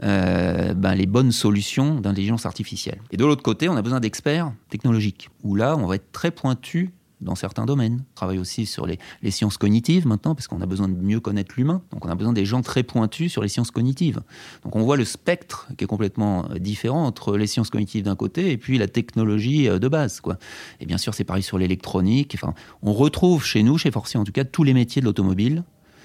euh, 0.03 0.73
ben, 0.73 0.95
les 0.95 1.05
bonnes 1.05 1.31
solutions 1.31 1.99
d'intelligence 1.99 2.45
artificielle. 2.45 2.99
Et 3.12 3.17
de 3.17 3.25
l'autre 3.25 3.43
côté, 3.43 3.69
on 3.69 3.75
a 3.75 3.81
besoin 3.81 3.99
d'experts 3.99 4.51
technologiques, 4.69 5.29
où 5.43 5.55
là, 5.55 5.77
on 5.77 5.86
va 5.86 5.95
être 5.95 6.12
très 6.12 6.31
pointu 6.31 6.91
dans 7.21 7.36
certains 7.36 7.65
domaines. 7.65 8.03
On 8.12 8.15
travaille 8.15 8.39
aussi 8.39 8.65
sur 8.65 8.86
les, 8.86 8.99
sciences 9.29 9.57
cognitives 9.57 10.07
maintenant, 10.07 10.36
parce 10.36 10.47
qu'on 10.47 10.62
a 10.62 10.65
besoin 10.65 10.89
de 10.89 10.95
mieux 10.95 11.19
connaître 11.19 11.55
l'humain. 11.57 11.81
Donc 11.91 12.05
on 12.05 12.10
a 12.10 12.15
besoin 12.15 12.34
des 12.34 12.45
gens 12.45 12.62
très 12.62 12.84
pointus 12.84 13.31
sur 13.31 13.41
les 13.41 13.47
sciences 13.47 13.71
cognitives. 13.71 14.21
Donc 14.63 14.75
on 14.75 14.81
voit 14.81 14.97
le 14.97 15.05
spectre 15.05 15.67
qui 15.77 15.84
est 15.84 15.88
complètement 15.88 16.45
euh, 16.49 16.60
différent 16.60 17.05
entre 17.05 17.38
les 17.38 17.47
sciences 17.47 17.69
cognitives 17.69 18.03
d'un 18.03 18.15
côté 18.15 18.51
et 18.51 18.57
puis 18.57 18.77
la 18.77 18.88
technologie 18.88 19.69
euh, 19.69 19.79
de 19.79 19.88
base. 19.88 20.19
Quoi. 20.19 20.38
Et 20.79 20.86
bien 20.86 20.97
sûr, 20.97 21.13
c'est 21.13 21.23
pareil 21.23 21.43
sur 21.43 21.57
l'électronique. 21.57 22.34
Enfin, 22.36 22.53
on 22.81 22.93
retrouve 22.93 23.45
chez 23.45 23.63
nous, 23.63 23.77
chez 23.77 23.91
Forcier 23.91 24.19
en 24.19 24.23
tout 24.23 24.31
cas, 24.31 24.43
tous 24.43 24.63
les 24.63 24.73
métiers 24.73 25.01
de 25.01 25.05
l'automobile. 25.05 25.63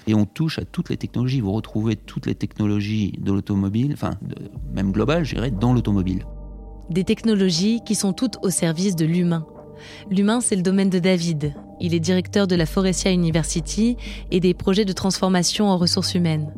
Et 0.09 0.13
on 0.13 0.25
touche 0.25 0.57
à 0.57 0.63
toutes 0.63 0.89
les 0.89 0.95
technologies. 0.95 1.41
Vous 1.41 1.51
retrouvez 1.51 1.97
toutes 1.97 2.27
les 2.27 2.35
technologies 2.35 3.11
de 3.19 3.33
l'automobile, 3.33 3.91
enfin, 3.91 4.11
même 4.73 4.93
global, 4.93 5.25
je 5.25 5.35
dirais, 5.35 5.51
dans 5.51 5.73
l'automobile. 5.73 6.25
Des 6.89 7.03
technologies 7.03 7.81
qui 7.85 7.93
sont 7.93 8.13
toutes 8.13 8.37
au 8.41 8.49
service 8.49 8.95
de 8.95 9.05
l'humain 9.05 9.45
L'humain, 10.09 10.41
c'est 10.41 10.55
le 10.55 10.61
domaine 10.61 10.89
de 10.89 10.99
David. 10.99 11.53
Il 11.79 11.93
est 11.93 11.99
directeur 11.99 12.47
de 12.47 12.55
la 12.55 12.65
Forestia 12.65 13.11
University 13.11 13.97
et 14.31 14.39
des 14.39 14.53
projets 14.53 14.85
de 14.85 14.93
transformation 14.93 15.69
en 15.69 15.77
ressources 15.77 16.15
humaines. 16.15 16.53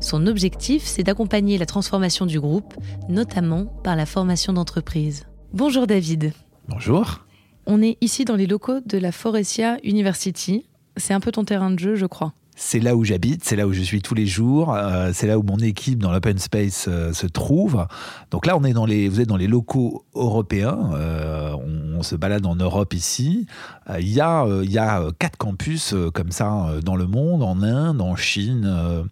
Son 0.00 0.26
objectif, 0.26 0.82
c'est 0.84 1.02
d'accompagner 1.02 1.58
la 1.58 1.66
transformation 1.66 2.26
du 2.26 2.40
groupe, 2.40 2.74
notamment 3.08 3.66
par 3.82 3.96
la 3.96 4.06
formation 4.06 4.52
d'entreprise. 4.52 5.26
Bonjour 5.52 5.86
David. 5.86 6.32
Bonjour. 6.68 7.24
On 7.66 7.82
est 7.82 7.96
ici 8.00 8.24
dans 8.24 8.36
les 8.36 8.46
locaux 8.46 8.80
de 8.84 8.98
la 8.98 9.12
Forestia 9.12 9.78
University. 9.84 10.66
C'est 10.96 11.14
un 11.14 11.20
peu 11.20 11.32
ton 11.32 11.44
terrain 11.44 11.70
de 11.70 11.78
jeu, 11.78 11.94
je 11.94 12.06
crois 12.06 12.34
c'est 12.56 12.80
là 12.80 12.94
où 12.94 13.04
j'habite, 13.04 13.44
c'est 13.44 13.56
là 13.56 13.66
où 13.66 13.72
je 13.72 13.82
suis 13.82 14.00
tous 14.00 14.14
les 14.14 14.26
jours, 14.26 14.74
euh, 14.74 15.10
c'est 15.12 15.26
là 15.26 15.38
où 15.38 15.42
mon 15.42 15.58
équipe 15.58 15.98
dans 15.98 16.12
l'open 16.12 16.38
space 16.38 16.86
euh, 16.88 17.12
se 17.12 17.26
trouve. 17.26 17.86
Donc 18.30 18.46
là, 18.46 18.56
on 18.56 18.64
est 18.64 18.72
dans 18.72 18.86
les, 18.86 19.08
vous 19.08 19.20
êtes 19.20 19.28
dans 19.28 19.36
les 19.36 19.48
locaux 19.48 20.04
européens. 20.14 20.90
Euh, 20.94 21.54
on, 21.54 22.02
se 22.02 22.16
balade 22.16 22.44
en 22.44 22.54
Europe 22.54 22.92
ici. 22.92 23.46
Il 23.98 24.08
y 24.08 24.20
il 24.20 24.70
y 24.70 24.78
a 24.78 25.02
quatre 25.18 25.38
campus 25.38 25.94
comme 26.12 26.32
ça 26.32 26.72
dans 26.84 26.96
le 26.96 27.06
monde, 27.06 27.42
en 27.42 27.62
Inde, 27.62 28.02
en 28.02 28.14
Chine. 28.14 29.08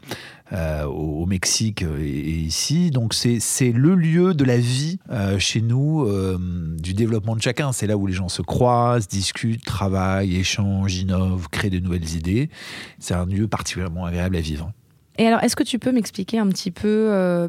Euh, 0.52 0.84
au, 0.84 1.24
Mexique 1.24 1.82
et, 1.82 2.04
ici. 2.04 2.90
Donc 2.90 3.14
c'est 3.14 3.72
le 3.72 3.94
lieu 3.94 4.34
de 4.34 4.44
la 4.44 4.58
vie 4.58 4.98
euh, 5.10 5.38
chez 5.38 5.62
nous, 5.62 6.04
euh, 6.04 6.36
du 6.78 6.92
développement 6.92 7.36
de 7.36 7.40
chacun. 7.40 7.72
C'est 7.72 7.86
là 7.86 7.96
où 7.96 8.06
les 8.06 8.12
gens 8.12 8.28
se 8.28 8.42
croisent, 8.42 9.08
discutent, 9.08 9.64
travaillent, 9.64 10.36
échangent, 10.36 10.96
innovent, 10.96 11.48
créent 11.50 11.70
de 11.70 11.78
nouvelles 11.78 12.16
idées. 12.16 12.50
C'est 12.98 13.14
un 13.14 13.24
lieu 13.24 13.48
particulièrement 13.48 14.04
agréable 14.04 14.36
à 14.36 14.40
vivre. 14.40 14.72
Et 15.16 15.26
alors, 15.26 15.42
est-ce 15.42 15.56
que 15.56 15.62
tu 15.62 15.78
peux 15.78 15.92
m'expliquer 15.92 16.38
un 16.38 16.48
petit 16.48 16.70
peu, 16.70 16.88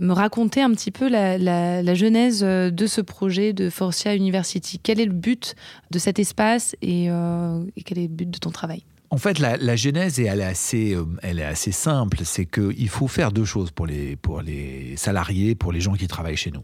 me 0.01 0.11
raconter 0.11 0.61
un 0.61 0.71
petit 0.71 0.91
peu 0.91 1.07
la, 1.09 1.95
genèse 1.95 2.41
de 2.41 2.87
ce 2.87 3.01
projet 3.01 3.53
de 3.53 3.69
Forcia 3.69 4.15
University? 4.15 4.79
Quel 4.81 4.99
est 4.99 5.05
le 5.05 5.13
but 5.13 5.55
de 5.91 5.99
cet 5.99 6.19
espace 6.19 6.75
et 6.81 7.07
quel 7.85 7.99
est 7.99 8.07
le 8.07 8.07
but 8.07 8.29
de 8.29 8.37
ton 8.37 8.51
travail? 8.51 8.83
En 9.13 9.17
fait, 9.17 9.37
la, 9.37 9.75
genèse, 9.75 10.19
elle 10.19 10.39
est 10.39 10.43
assez, 10.43 10.95
euh, 10.95 11.05
elle 11.21 11.37
est 11.37 11.45
assez 11.45 11.71
simple. 11.71 12.17
C'est 12.23 12.47
qu'il 12.47 12.89
faut 12.89 13.07
faire 13.07 13.31
deux 13.31 13.45
choses 13.45 13.69
pour 13.69 13.85
les, 13.85 14.17
salariés, 14.97 15.53
pour 15.53 15.71
les 15.71 15.81
gens 15.81 15.93
qui 15.93 16.07
travaillent 16.07 16.35
chez 16.35 16.49
nous. 16.49 16.63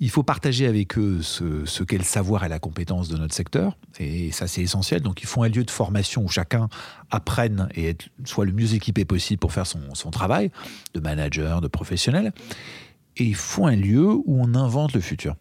Il 0.00 0.10
faut 0.10 0.24
partager 0.24 0.66
avec 0.66 0.98
eux 0.98 1.22
ce, 1.22 1.84
qu'est 1.84 1.98
le 1.98 2.02
savoir 2.02 2.42
et 2.42 2.48
la 2.48 2.58
compétence 2.58 3.08
de 3.08 3.16
notre 3.16 3.32
secteur. 3.32 3.78
Et 4.00 4.32
ça, 4.32 4.48
c'est 4.48 4.62
essentiel. 4.62 5.02
Donc, 5.02 5.22
il 5.22 5.26
faut 5.26 5.44
un 5.44 5.48
lieu 5.48 5.62
de 5.62 5.70
formation 5.70 6.24
où 6.24 6.28
chacun 6.28 6.68
apprenne 7.12 7.68
et 7.76 7.96
soit 8.24 8.44
le 8.44 8.52
mieux 8.52 8.74
équipé 8.74 9.04
possible 9.04 9.38
pour 9.38 9.52
faire 9.52 9.68
son, 9.68 9.94
son 9.94 10.10
travail 10.10 10.50
de 10.94 11.00
manager, 11.00 11.60
de 11.60 11.68
professionnel. 11.68 12.32
Et 13.18 13.22
il 13.22 13.36
faut 13.36 13.66
un 13.66 13.76
lieu 13.76 14.08
où 14.08 14.42
on 14.42 14.56
invente 14.56 14.94
le 14.94 15.00
futur. 15.00 15.36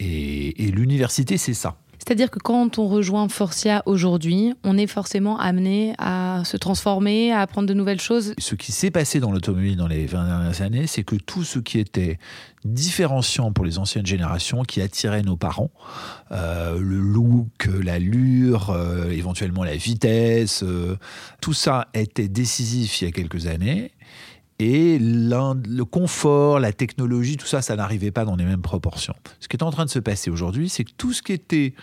Et, 0.00 0.64
et 0.64 0.72
l'université, 0.72 1.38
c'est 1.38 1.54
ça. 1.54 1.76
C'est-à-dire 1.98 2.30
que 2.30 2.38
quand 2.38 2.78
on 2.78 2.88
rejoint 2.88 3.28
Forcia 3.28 3.82
aujourd'hui, 3.84 4.54
on 4.64 4.78
est 4.78 4.86
forcément 4.86 5.38
amené 5.38 5.94
à 5.98 6.42
se 6.44 6.56
transformer, 6.56 7.32
à 7.32 7.40
apprendre 7.40 7.68
de 7.68 7.74
nouvelles 7.74 8.00
choses. 8.00 8.34
Ce 8.38 8.54
qui 8.54 8.72
s'est 8.72 8.90
passé 8.90 9.20
dans 9.20 9.32
l'automobile 9.32 9.76
dans 9.76 9.88
les 9.88 10.06
20 10.06 10.26
dernières 10.26 10.62
années, 10.62 10.86
c'est 10.86 11.02
que 11.02 11.16
tout 11.16 11.44
ce 11.44 11.58
qui 11.58 11.78
était 11.78 12.18
différenciant 12.64 13.52
pour 13.52 13.64
les 13.64 13.78
anciennes 13.78 14.06
générations, 14.06 14.62
qui 14.62 14.80
attirait 14.80 15.22
nos 15.22 15.36
parents, 15.36 15.70
euh, 16.32 16.78
le 16.80 16.98
look, 16.98 17.68
l'allure, 17.82 18.70
euh, 18.70 19.10
éventuellement 19.10 19.64
la 19.64 19.76
vitesse, 19.76 20.62
euh, 20.62 20.96
tout 21.40 21.52
ça 21.52 21.88
était 21.94 22.28
décisif 22.28 23.00
il 23.00 23.06
y 23.06 23.08
a 23.08 23.12
quelques 23.12 23.46
années. 23.46 23.92
Et 24.58 24.98
le 24.98 25.82
confort, 25.84 26.58
la 26.58 26.72
technologie, 26.72 27.36
tout 27.36 27.46
ça, 27.46 27.62
ça 27.62 27.76
n'arrivait 27.76 28.10
pas 28.10 28.24
dans 28.24 28.36
les 28.36 28.44
mêmes 28.44 28.62
proportions. 28.62 29.14
Ce 29.38 29.46
qui 29.46 29.56
est 29.56 29.62
en 29.62 29.70
train 29.70 29.84
de 29.84 29.90
se 29.90 30.00
passer 30.00 30.30
aujourd'hui, 30.30 30.68
c'est 30.68 30.84
que 30.84 30.90
tout 30.96 31.12
ce 31.12 31.22
qui 31.22 31.32
était 31.32 31.74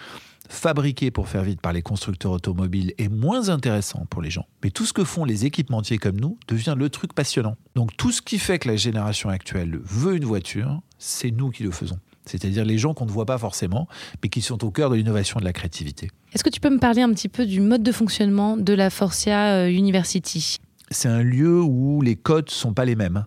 fabriqué 0.50 1.10
pour 1.10 1.28
faire 1.28 1.44
vite 1.44 1.62
par 1.62 1.74
les 1.74 1.82
constructeurs 1.82 2.32
automobiles 2.32 2.94
est 2.98 3.10
moins 3.10 3.50
intéressant 3.50 4.06
pour 4.10 4.22
les 4.22 4.30
gens. 4.30 4.46
Mais 4.64 4.70
tout 4.70 4.86
ce 4.86 4.94
que 4.94 5.04
font 5.04 5.26
les 5.26 5.46
équipementiers 5.46 5.98
comme 5.98 6.20
nous 6.20 6.38
devient 6.48 6.76
le 6.78 6.90
truc 6.90 7.14
passionnant. 7.14 7.56
Donc 7.76 7.96
tout 7.98 8.12
ce 8.12 8.22
qui 8.22 8.38
fait 8.38 8.60
que 8.60 8.68
la 8.68 8.76
génération 8.76 9.30
actuelle 9.30 9.80
veut 9.84 10.16
une 10.16 10.26
voiture, 10.26 10.82
c'est 11.00 11.32
nous 11.32 11.50
qui 11.50 11.64
le 11.64 11.72
faisons. 11.72 12.00
C'est-à-dire 12.26 12.66
les 12.66 12.78
gens 12.78 12.94
qu'on 12.94 13.06
ne 13.06 13.12
voit 13.12 13.26
pas 13.26 13.38
forcément, 13.38 13.88
mais 14.22 14.30
qui 14.30 14.42
sont 14.42 14.64
au 14.64 14.72
cœur 14.72 14.90
de 14.90 14.96
l'innovation 14.96 15.40
et 15.40 15.42
de 15.42 15.46
la 15.46 15.54
créativité. 15.54 16.10
Est-ce 16.34 16.44
que 16.44 16.50
tu 16.50 16.60
peux 16.60 16.72
me 16.72 16.80
parler 16.80 17.02
un 17.02 17.14
petit 17.14 17.30
peu 17.30 17.46
du 17.46 17.62
mode 17.62 17.84
de 17.84 17.92
fonctionnement 17.92 18.58
de 18.58 18.74
la 18.74 18.90
Forcia 18.90 19.54
euh, 19.54 19.70
University? 19.70 20.60
C'est 20.92 21.10
un 21.10 21.24
lieu 21.24 21.62
où 21.62 22.02
les 22.02 22.16
codes 22.16 22.50
sont 22.50 22.74
pas 22.74 22.86
les 22.86 22.96
mêmes 22.96 23.26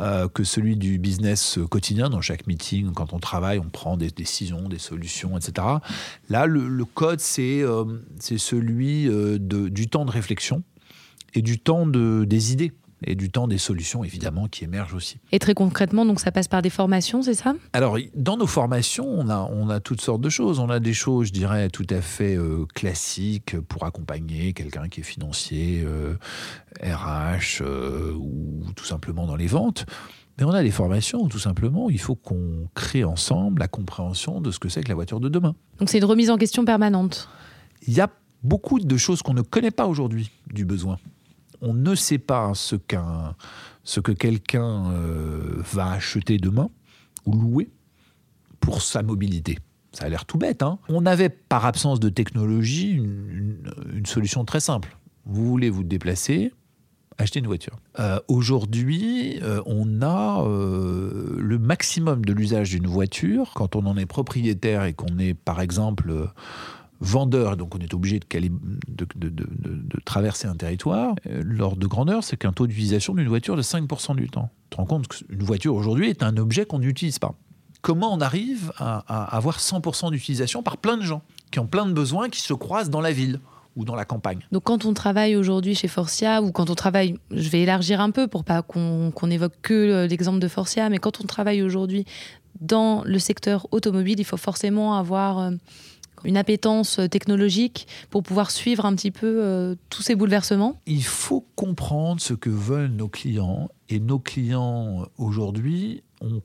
euh, 0.00 0.28
que 0.28 0.44
celui 0.44 0.76
du 0.76 0.98
business 0.98 1.58
quotidien. 1.70 2.10
Dans 2.10 2.20
chaque 2.20 2.46
meeting, 2.46 2.92
quand 2.92 3.12
on 3.12 3.18
travaille, 3.18 3.58
on 3.58 3.68
prend 3.68 3.96
des 3.96 4.10
décisions, 4.10 4.68
des 4.68 4.78
solutions, 4.78 5.36
etc. 5.36 5.66
Là, 6.28 6.46
le, 6.46 6.84
code, 6.84 7.20
c'est 7.20 7.62
euh, 7.62 7.84
celui 8.20 9.08
euh, 9.08 9.38
de, 9.40 9.68
du 9.68 9.88
temps 9.88 10.04
de 10.04 10.10
réflexion 10.10 10.62
et 11.34 11.42
du 11.42 11.58
temps 11.58 11.86
de, 11.86 12.24
des 12.24 12.52
idées 12.52 12.72
et 13.04 13.14
du 13.14 13.30
temps 13.30 13.48
des 13.48 13.58
solutions 13.58 14.04
évidemment 14.04 14.48
qui 14.48 14.64
émergent 14.64 14.94
aussi. 14.94 15.18
Et 15.32 15.38
très 15.38 15.54
concrètement, 15.54 16.04
donc 16.04 16.20
ça 16.20 16.32
passe 16.32 16.48
par 16.48 16.62
des 16.62 16.70
formations, 16.70 17.22
c'est 17.22 17.34
ça? 17.34 17.54
Alors 17.72 17.98
dans 18.14 18.36
nos 18.36 18.46
formations, 18.46 19.06
on 19.08 19.28
a, 19.28 19.48
on 19.52 19.68
a 19.68 19.80
toutes 19.80 20.00
sortes 20.00 20.20
de 20.20 20.28
choses. 20.28 20.58
On 20.58 20.70
a 20.70 20.80
des 20.80 20.94
choses, 20.94 21.28
je 21.28 21.32
dirais, 21.32 21.68
tout 21.68 21.86
à 21.90 22.00
fait 22.00 22.36
euh, 22.36 22.66
classiques 22.74 23.58
pour 23.60 23.84
accompagner 23.84 24.52
quelqu'un 24.52 24.88
qui 24.88 25.00
est 25.00 25.04
financier, 25.04 25.84
RH 26.82 27.62
euh, 27.62 27.62
euh, 27.62 28.12
ou 28.14 28.64
tout 28.74 28.84
simplement 28.84 29.26
dans 29.26 29.36
les 29.36 29.46
ventes. 29.46 29.86
Mais 30.38 30.44
on 30.44 30.50
a 30.50 30.62
des 30.62 30.70
formations 30.70 31.22
où 31.22 31.28
tout 31.28 31.40
simplement 31.40 31.90
il 31.90 31.98
faut 31.98 32.14
qu'on 32.14 32.68
crée 32.74 33.02
ensemble 33.02 33.60
la 33.60 33.68
compréhension 33.68 34.40
de 34.40 34.52
ce 34.52 34.58
que 34.60 34.68
c'est 34.68 34.82
que 34.82 34.88
la 34.88 34.94
voiture 34.94 35.18
de 35.18 35.28
demain. 35.28 35.54
Donc 35.78 35.88
c'est 35.88 35.98
une 35.98 36.04
remise 36.04 36.30
en 36.30 36.36
question 36.36 36.64
permanente? 36.64 37.28
Il 37.86 37.94
y 37.94 38.00
a 38.00 38.08
beaucoup 38.44 38.78
de 38.78 38.96
choses 38.96 39.22
qu'on 39.22 39.34
ne 39.34 39.42
connaît 39.42 39.72
pas 39.72 39.86
aujourd'hui 39.86 40.30
du 40.52 40.64
besoin 40.64 40.98
on 41.60 41.74
ne 41.74 41.94
sait 41.94 42.18
pas 42.18 42.52
ce, 42.54 42.76
ce 43.84 44.00
que 44.00 44.12
quelqu'un 44.12 44.90
euh, 44.92 45.62
va 45.72 45.92
acheter 45.92 46.38
demain 46.38 46.70
ou 47.26 47.32
louer 47.32 47.70
pour 48.60 48.82
sa 48.82 49.02
mobilité. 49.02 49.58
Ça 49.92 50.04
a 50.04 50.08
l'air 50.08 50.24
tout 50.24 50.38
bête. 50.38 50.62
Hein 50.62 50.78
on 50.88 51.06
avait, 51.06 51.28
par 51.28 51.66
absence 51.66 52.00
de 52.00 52.08
technologie, 52.08 52.92
une, 52.92 54.04
solution 54.04 54.44
très 54.44 54.60
simple. 54.60 54.96
Vous 55.24 55.44
voulez 55.44 55.70
vous 55.70 55.84
déplacer, 55.84 56.52
acheter 57.18 57.40
une 57.40 57.46
voiture. 57.46 57.76
Euh, 57.98 58.20
aujourd'hui, 58.28 59.38
euh, 59.42 59.60
on 59.66 60.02
a 60.02 60.44
le 60.44 61.58
maximum 61.58 62.24
de 62.24 62.32
l'usage 62.32 62.70
d'une 62.70 62.86
voiture 62.86 63.52
quand 63.54 63.76
on 63.76 63.86
en 63.86 63.96
est 63.96 64.06
propriétaire 64.06 64.84
et 64.84 64.92
qu'on 64.92 65.18
est, 65.18 65.34
par 65.34 65.60
exemple, 65.60 66.30
vendeur, 67.00 67.56
donc 67.56 67.74
on 67.74 67.78
est 67.78 67.94
obligé 67.94 68.20
de, 68.20 68.26
traverser 70.04 70.48
un 70.48 70.56
territoire, 70.56 71.14
euh, 71.26 71.42
l'ordre 71.44 71.76
de 71.76 71.86
grandeur, 71.86 72.24
c'est 72.24 72.36
qu'un 72.36 72.52
taux 72.52 72.66
d'utilisation 72.66 73.14
d'une 73.14 73.28
voiture 73.28 73.56
de 73.56 73.62
5% 73.62 74.16
du 74.16 74.28
temps. 74.28 74.50
Tu 74.70 74.70
te 74.70 74.76
rends 74.76 74.86
compte 74.86 75.08
qu'une 75.08 75.42
voiture 75.42 75.74
aujourd'hui 75.74 76.08
est 76.08 76.22
un 76.22 76.36
objet 76.36 76.66
qu'on 76.66 76.78
n'utilise 76.78 77.18
pas. 77.18 77.34
Comment 77.82 78.12
on 78.12 78.20
arrive 78.20 78.72
à, 78.76 79.36
avoir 79.36 79.58
100% 79.60 80.10
d'utilisation 80.10 80.62
par 80.62 80.78
plein 80.78 80.96
de 80.96 81.02
gens 81.02 81.22
qui 81.52 81.60
ont 81.60 81.66
plein 81.66 81.86
de 81.86 81.92
besoins, 81.92 82.28
qui 82.28 82.40
se 82.40 82.52
croisent 82.52 82.90
dans 82.90 83.00
la 83.00 83.12
ville 83.12 83.38
ou 83.76 83.84
dans 83.84 83.94
la 83.94 84.04
campagne? 84.04 84.40
Donc 84.50 84.64
quand 84.64 84.84
on 84.84 84.92
travaille 84.94 85.36
aujourd'hui 85.36 85.76
chez 85.76 85.86
Forcia, 85.86 86.42
ou 86.42 86.50
quand 86.50 86.70
on 86.70 86.74
travaille, 86.74 87.16
je 87.30 87.48
vais 87.48 87.60
élargir 87.60 88.00
un 88.00 88.10
peu 88.10 88.26
pour 88.26 88.42
pas 88.42 88.62
qu'on 88.62 89.30
évoque 89.30 89.54
que 89.62 90.06
l'exemple 90.06 90.40
de 90.40 90.48
Forcia, 90.48 90.88
mais 90.88 90.98
quand 90.98 91.20
on 91.20 91.24
travaille 91.24 91.62
aujourd'hui 91.62 92.04
dans 92.60 93.02
le 93.04 93.18
secteur 93.18 93.66
automobile, 93.70 94.18
il 94.18 94.24
faut 94.24 94.36
forcément 94.36 94.96
avoir 94.96 95.38
euh, 95.38 95.50
une 96.24 96.36
appétence 96.36 97.00
technologique 97.10 97.86
pour 98.10 98.22
pouvoir 98.22 98.50
suivre 98.50 98.86
un 98.86 98.94
petit 98.94 99.10
peu 99.10 99.42
euh, 99.42 99.74
tous 99.90 100.02
ces 100.02 100.14
bouleversements 100.14 100.80
Il 100.86 101.04
faut 101.04 101.46
comprendre 101.54 102.20
ce 102.20 102.34
que 102.34 102.50
veulent 102.50 102.90
nos 102.90 103.08
clients. 103.08 103.68
Et 103.88 104.00
nos 104.00 104.18
clients, 104.18 105.06
aujourd'hui, 105.16 106.02
on 106.20 106.42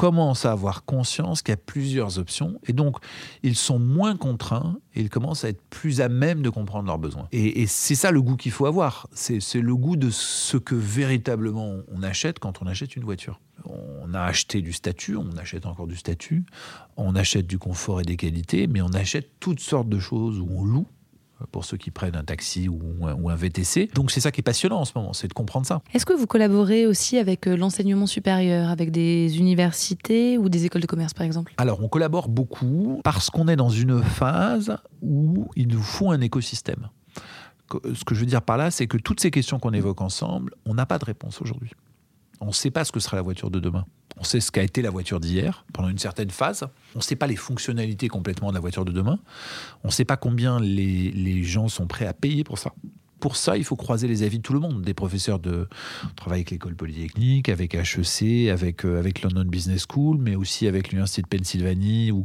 commence 0.00 0.46
à 0.46 0.52
avoir 0.52 0.86
conscience 0.86 1.42
qu'il 1.42 1.52
y 1.52 1.52
a 1.52 1.58
plusieurs 1.58 2.18
options. 2.18 2.58
Et 2.66 2.72
donc, 2.72 2.96
ils 3.42 3.54
sont 3.54 3.78
moins 3.78 4.16
contraints 4.16 4.78
et 4.94 5.02
ils 5.02 5.10
commencent 5.10 5.44
à 5.44 5.50
être 5.50 5.60
plus 5.68 6.00
à 6.00 6.08
même 6.08 6.40
de 6.40 6.48
comprendre 6.48 6.86
leurs 6.86 6.98
besoins. 6.98 7.28
Et, 7.32 7.60
et 7.60 7.66
c'est 7.66 7.94
ça 7.94 8.10
le 8.10 8.22
goût 8.22 8.36
qu'il 8.36 8.50
faut 8.50 8.64
avoir. 8.64 9.08
C'est 9.12 9.60
le 9.60 9.76
goût 9.76 9.96
de 9.96 10.08
ce 10.08 10.56
que 10.56 10.74
véritablement 10.74 11.80
on 11.92 12.02
achète 12.02 12.38
quand 12.38 12.62
on 12.62 12.66
achète 12.66 12.96
une 12.96 13.04
voiture 13.04 13.40
on 13.66 14.14
a 14.14 14.22
acheté 14.22 14.62
du 14.62 14.72
statut, 14.72 15.16
on 15.16 15.36
achète 15.36 15.66
encore 15.66 15.86
du 15.86 15.94
statut, 15.94 16.46
on 16.96 17.14
achète 17.14 17.46
du 17.46 17.58
confort 17.58 18.00
et 18.00 18.04
des 18.04 18.16
qualités, 18.16 18.66
mais 18.66 18.80
on 18.80 18.94
achète 18.94 19.38
toutes 19.38 19.60
sortes 19.60 19.90
de 19.90 19.98
choses 19.98 20.40
où 20.40 20.48
on 20.50 20.64
loue 20.64 20.86
pour 21.52 21.64
ceux 21.64 21.76
qui 21.76 21.90
prennent 21.90 22.16
un 22.16 22.24
taxi 22.24 22.68
ou 22.68 23.06
un, 23.06 23.34
VTC. 23.34 23.90
Donc 23.94 24.10
c'est 24.10 24.20
ça 24.20 24.30
qui 24.30 24.40
est 24.40 24.42
passionnant 24.42 24.80
en 24.80 24.84
ce 24.84 24.92
moment, 24.94 25.12
c'est 25.12 25.28
de 25.28 25.32
comprendre 25.32 25.66
ça. 25.66 25.82
Est-ce 25.94 26.04
que 26.04 26.12
vous 26.12 26.26
collaborez 26.26 26.86
aussi 26.86 27.16
avec 27.16 27.46
euh, 27.46 27.56
l'enseignement 27.56 28.06
supérieur, 28.06 28.68
avec 28.68 28.90
des 28.90 29.38
universités 29.38 30.36
ou 30.36 30.48
des 30.48 30.66
écoles 30.66 30.82
de 30.82 30.86
commerce 30.86 31.14
par 31.14 31.24
exemple? 31.24 31.54
Alors 31.56 31.82
on 31.82 31.88
collabore 31.88 32.28
beaucoup 32.28 33.00
parce 33.04 33.30
qu'on 33.30 33.48
est 33.48 33.56
dans 33.56 33.70
une 33.70 34.02
phase 34.02 34.76
où 35.00 35.48
il 35.56 35.68
nous 35.68 35.82
faut 35.82 36.10
un 36.10 36.20
écosystème. 36.20 36.88
Ce 37.94 38.04
que 38.04 38.14
je 38.14 38.20
veux 38.20 38.26
dire 38.26 38.42
par 38.42 38.56
là, 38.56 38.70
c'est 38.70 38.86
que 38.86 38.96
toutes 38.96 39.20
ces 39.20 39.30
questions 39.30 39.58
qu'on 39.58 39.72
évoque 39.72 40.00
ensemble, 40.00 40.54
on 40.66 40.74
n'a 40.74 40.86
pas 40.86 40.98
de 40.98 41.04
réponse 41.04 41.40
aujourd'hui. 41.40 41.70
On 42.40 42.46
ne 42.46 42.52
sait 42.52 42.70
pas 42.70 42.84
ce 42.84 42.92
que 42.92 43.00
sera 43.00 43.16
la 43.16 43.22
voiture 43.22 43.50
de 43.50 43.60
demain. 43.60 43.84
On 44.20 44.24
sait 44.24 44.40
ce 44.40 44.52
qu'a 44.52 44.62
été 44.62 44.82
la 44.82 44.90
voiture 44.90 45.18
d'hier 45.18 45.64
pendant 45.72 45.88
une 45.88 45.98
certaine 45.98 46.30
phase. 46.30 46.68
On 46.94 46.98
ne 46.98 47.02
sait 47.02 47.16
pas 47.16 47.26
les 47.26 47.36
fonctionnalités 47.36 48.08
complètement 48.08 48.50
de 48.50 48.54
la 48.54 48.60
voiture 48.60 48.84
de 48.84 48.92
demain. 48.92 49.18
On 49.82 49.88
ne 49.88 49.92
sait 49.92 50.04
pas 50.04 50.18
combien 50.18 50.60
les 50.60 51.42
gens 51.42 51.68
sont 51.68 51.86
prêts 51.86 52.06
à 52.06 52.12
payer 52.12 52.44
pour 52.44 52.58
ça 52.58 52.72
pour 53.20 53.36
ça, 53.36 53.56
il 53.56 53.64
faut 53.64 53.76
croiser 53.76 54.08
les 54.08 54.22
avis 54.22 54.38
de 54.38 54.42
tout 54.42 54.54
le 54.54 54.60
monde, 54.60 54.82
des 54.82 54.94
professeurs 54.94 55.38
de 55.38 55.68
travail 56.16 56.38
avec 56.38 56.50
l'école 56.50 56.74
polytechnique, 56.74 57.48
avec 57.48 57.74
HEC, 57.74 58.48
avec, 58.48 58.84
euh, 58.84 58.98
avec 58.98 59.22
London 59.22 59.44
Business 59.44 59.86
School, 59.88 60.18
mais 60.18 60.34
aussi 60.34 60.66
avec 60.66 60.88
l'Université 60.88 61.22
de 61.22 61.28
Pennsylvanie 61.28 62.10
ou, 62.10 62.24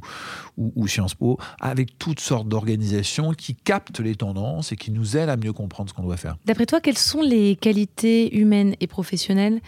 Sciences 0.88 1.16
Po, 1.16 1.38
avec 1.60 2.00
toutes 2.00 2.22
sortes 2.22 2.48
d'organisations 2.48 3.34
qui 3.34 3.56
captent 3.56 4.00
les 4.00 4.16
tendances 4.16 4.72
et 4.72 4.78
qui 4.78 4.92
nous 4.92 5.18
aident 5.18 5.30
à 5.30 5.38
mieux 5.38 5.54
comprendre 5.54 5.90
ce 5.90 5.94
qu'on 5.94 6.04
doit 6.04 6.18
faire. 6.18 6.38
D'après 6.46 6.66
toi, 6.66 6.80
quelles 6.80 6.98
sont 6.98 7.22
les 7.22 7.56
qualités 7.58 8.38
humaines 8.38 8.76
et 8.80 8.88
professionnelles 8.88 9.62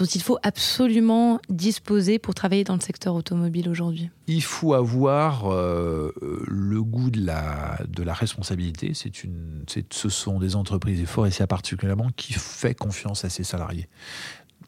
dont 0.00 0.06
il 0.06 0.22
faut 0.22 0.38
absolument 0.42 1.40
disposer 1.50 2.18
pour 2.18 2.34
travailler 2.34 2.64
dans 2.64 2.74
le 2.74 2.80
secteur 2.80 3.14
automobile 3.14 3.68
aujourd'hui 3.68 4.08
Il 4.28 4.42
faut 4.42 4.72
avoir 4.72 5.52
euh, 5.52 6.10
le 6.48 6.82
goût 6.82 7.10
de 7.10 7.22
la, 7.22 8.14
responsabilité. 8.14 8.92
Ce 8.94 10.08
sont 10.08 10.38
des 10.38 10.56
entreprises, 10.56 11.00
et 11.00 11.06
Forestia 11.06 11.46
particulièrement, 11.46 12.08
qui 12.16 12.32
fait 12.32 12.74
confiance 12.74 13.26
à 13.26 13.28
ses 13.28 13.44
salariés 13.44 13.88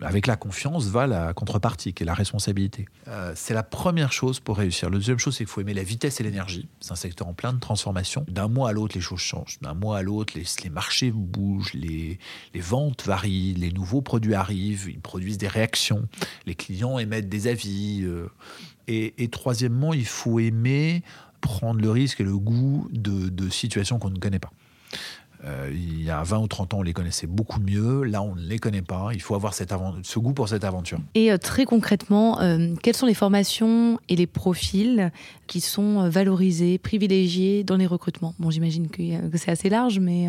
avec 0.02 0.26
la 0.26 0.36
confiance 0.36 0.86
va 0.86 1.06
la 1.06 1.32
contrepartie, 1.32 1.92
qui 1.92 2.02
est 2.02 2.06
la 2.06 2.14
responsabilité. 2.14 2.86
Euh, 3.08 3.32
c'est 3.36 3.54
la 3.54 3.62
première 3.62 4.12
chose 4.12 4.40
pour 4.40 4.58
réussir. 4.58 4.90
La 4.90 4.96
deuxième 4.96 5.18
chose, 5.18 5.34
c'est 5.34 5.44
qu'il 5.44 5.52
faut 5.52 5.60
aimer 5.60 5.74
la 5.74 5.82
vitesse 5.82 6.20
et 6.20 6.22
l'énergie. 6.24 6.68
C'est 6.80 6.92
un 6.92 6.96
secteur 6.96 7.28
en 7.28 7.34
pleine 7.34 7.58
transformation. 7.58 8.24
D'un 8.28 8.48
mois 8.48 8.70
à 8.70 8.72
l'autre, 8.72 8.94
les 8.94 9.00
choses 9.00 9.20
changent. 9.20 9.58
D'un 9.60 9.74
mois 9.74 9.98
à 9.98 10.02
l'autre, 10.02 10.34
les, 10.36 10.44
les, 10.62 10.70
marchés 10.70 11.10
bougent, 11.10 11.74
les, 11.74 12.18
les, 12.54 12.60
ventes 12.60 13.04
varient, 13.06 13.54
les 13.54 13.72
nouveaux 13.72 14.02
produits 14.02 14.34
arrivent, 14.34 14.88
ils 14.88 15.00
produisent 15.00 15.38
des 15.38 15.48
réactions, 15.48 16.08
les 16.46 16.54
clients 16.54 16.98
émettent 16.98 17.28
des 17.28 17.46
avis. 17.46 18.02
Euh, 18.02 18.28
et, 18.88 19.22
et, 19.22 19.28
troisièmement, 19.28 19.94
il 19.94 20.06
faut 20.06 20.38
aimer 20.38 21.02
prendre 21.40 21.80
le 21.80 21.90
risque 21.90 22.20
et 22.20 22.24
le 22.24 22.38
goût 22.38 22.88
de, 22.92 23.28
de 23.28 23.48
situations 23.50 23.98
qu'on 23.98 24.10
ne 24.10 24.18
connaît 24.18 24.38
pas. 24.38 24.52
Euh, 25.44 25.70
il 25.72 26.02
y 26.02 26.10
a 26.10 26.22
20 26.22 26.38
ou 26.38 26.46
30 26.46 26.74
ans, 26.74 26.78
on 26.78 26.82
les 26.82 26.92
connaissait 26.92 27.26
beaucoup 27.26 27.60
mieux. 27.60 28.04
Là, 28.04 28.22
on 28.22 28.36
ne 28.36 28.40
les 28.40 28.58
connaît 28.58 28.82
pas. 28.82 29.08
Il 29.12 29.20
faut 29.20 29.34
avoir 29.34 29.54
cette 29.54 29.72
ce 30.02 30.18
goût 30.18 30.32
pour 30.32 30.48
cette 30.48 30.64
aventure. 30.64 30.98
Et 31.14 31.32
euh, 31.32 31.38
très 31.38 31.64
concrètement, 31.64 32.40
euh, 32.40 32.74
quelles 32.82 32.94
sont 32.94 33.06
les 33.06 33.14
formations 33.14 33.98
et 34.08 34.16
les 34.16 34.26
profils 34.26 35.10
qui 35.46 35.60
sont 35.60 36.08
valorisés, 36.08 36.78
privilégiés 36.78 37.64
dans 37.64 37.76
les 37.76 37.86
recrutements? 37.86 38.34
Bon, 38.38 38.50
j'imagine 38.50 38.88
que, 38.88 39.02
c'est 39.36 39.50
assez 39.50 39.68
large, 39.68 39.98
mais 39.98 40.28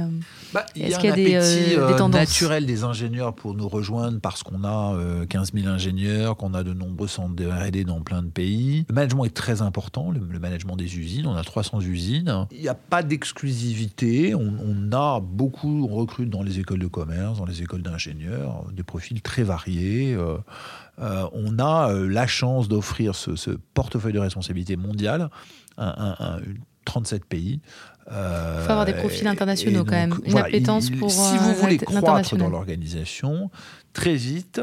bah, 0.54 0.66
est-ce 0.76 0.98
qu'il 0.98 1.10
y 1.10 1.12
a, 1.12 1.16
des, 1.16 1.76
des 1.76 1.96
tendances? 1.96 2.22
naturel 2.22 2.66
des 2.66 2.84
ingénieurs 2.84 3.34
pour 3.34 3.54
nous 3.54 3.68
rejoindre 3.68 4.20
parce 4.20 4.44
qu'on 4.44 4.64
a 4.64 4.98
15 5.30 5.54
000 5.54 5.68
ingénieurs, 5.68 6.38
qu'on 6.38 6.54
a 6.54 6.64
de 6.64 6.74
nombreux 6.74 7.08
centres 7.08 7.36
de 7.36 7.46
R&D 7.46 7.84
dans 7.84 8.02
plein 8.02 8.24
de 8.24 8.30
pays. 8.30 8.86
Le 8.90 8.96
management 8.96 9.26
est 9.26 9.34
très 9.34 9.62
important, 9.62 10.12
le, 10.12 10.40
management 10.40 10.76
des 10.76 10.98
usines. 10.98 11.28
On 11.28 11.36
a 11.36 11.44
300 11.44 11.82
usines. 11.82 12.48
Il 12.52 12.62
n'y 12.62 12.68
a 12.68 12.74
pas 12.74 13.04
d'exclusivité. 13.04 14.36
On, 14.36 14.54
on 14.66 14.92
a 14.92 15.03
beaucoup, 15.22 15.88
on 15.90 15.96
recrute 15.96 16.30
dans 16.30 16.44
les 16.44 16.60
écoles 16.60 16.80
de 16.80 16.88
commerce, 16.88 17.38
dans 17.38 17.46
les 17.46 17.62
écoles 17.62 17.82
d'ingénieurs, 17.82 18.66
des 18.72 18.84
profils 18.84 19.22
très 19.22 19.44
variés. 19.44 20.14
Euh, 20.14 20.38
euh, 21.00 21.28
on 21.34 21.60
a 21.60 21.92
euh, 21.92 22.08
la 22.08 22.28
chance 22.28 22.68
d'offrir 22.68 23.16
ce, 23.16 23.52
portefeuille 23.74 24.14
de 24.14 24.20
responsabilité 24.20 24.76
mondiale 24.76 25.30
à, 25.78 26.38
37 26.86 27.26
pays. 27.26 27.62
Il 28.08 28.14
faut 28.14 28.72
avoir 28.72 28.86
des 28.86 28.94
profils 28.94 29.28
internationaux 29.28 29.86
quand 29.86 29.92
même, 29.92 30.16
une 30.26 30.38
appétence 30.38 30.90
pour. 30.90 31.10
Si 31.10 31.38
vous 31.38 31.54
voulez 31.54 31.78
croître 31.78 32.36
dans 32.36 32.50
l'organisation, 32.50 33.50
très 33.94 34.16
vite, 34.16 34.62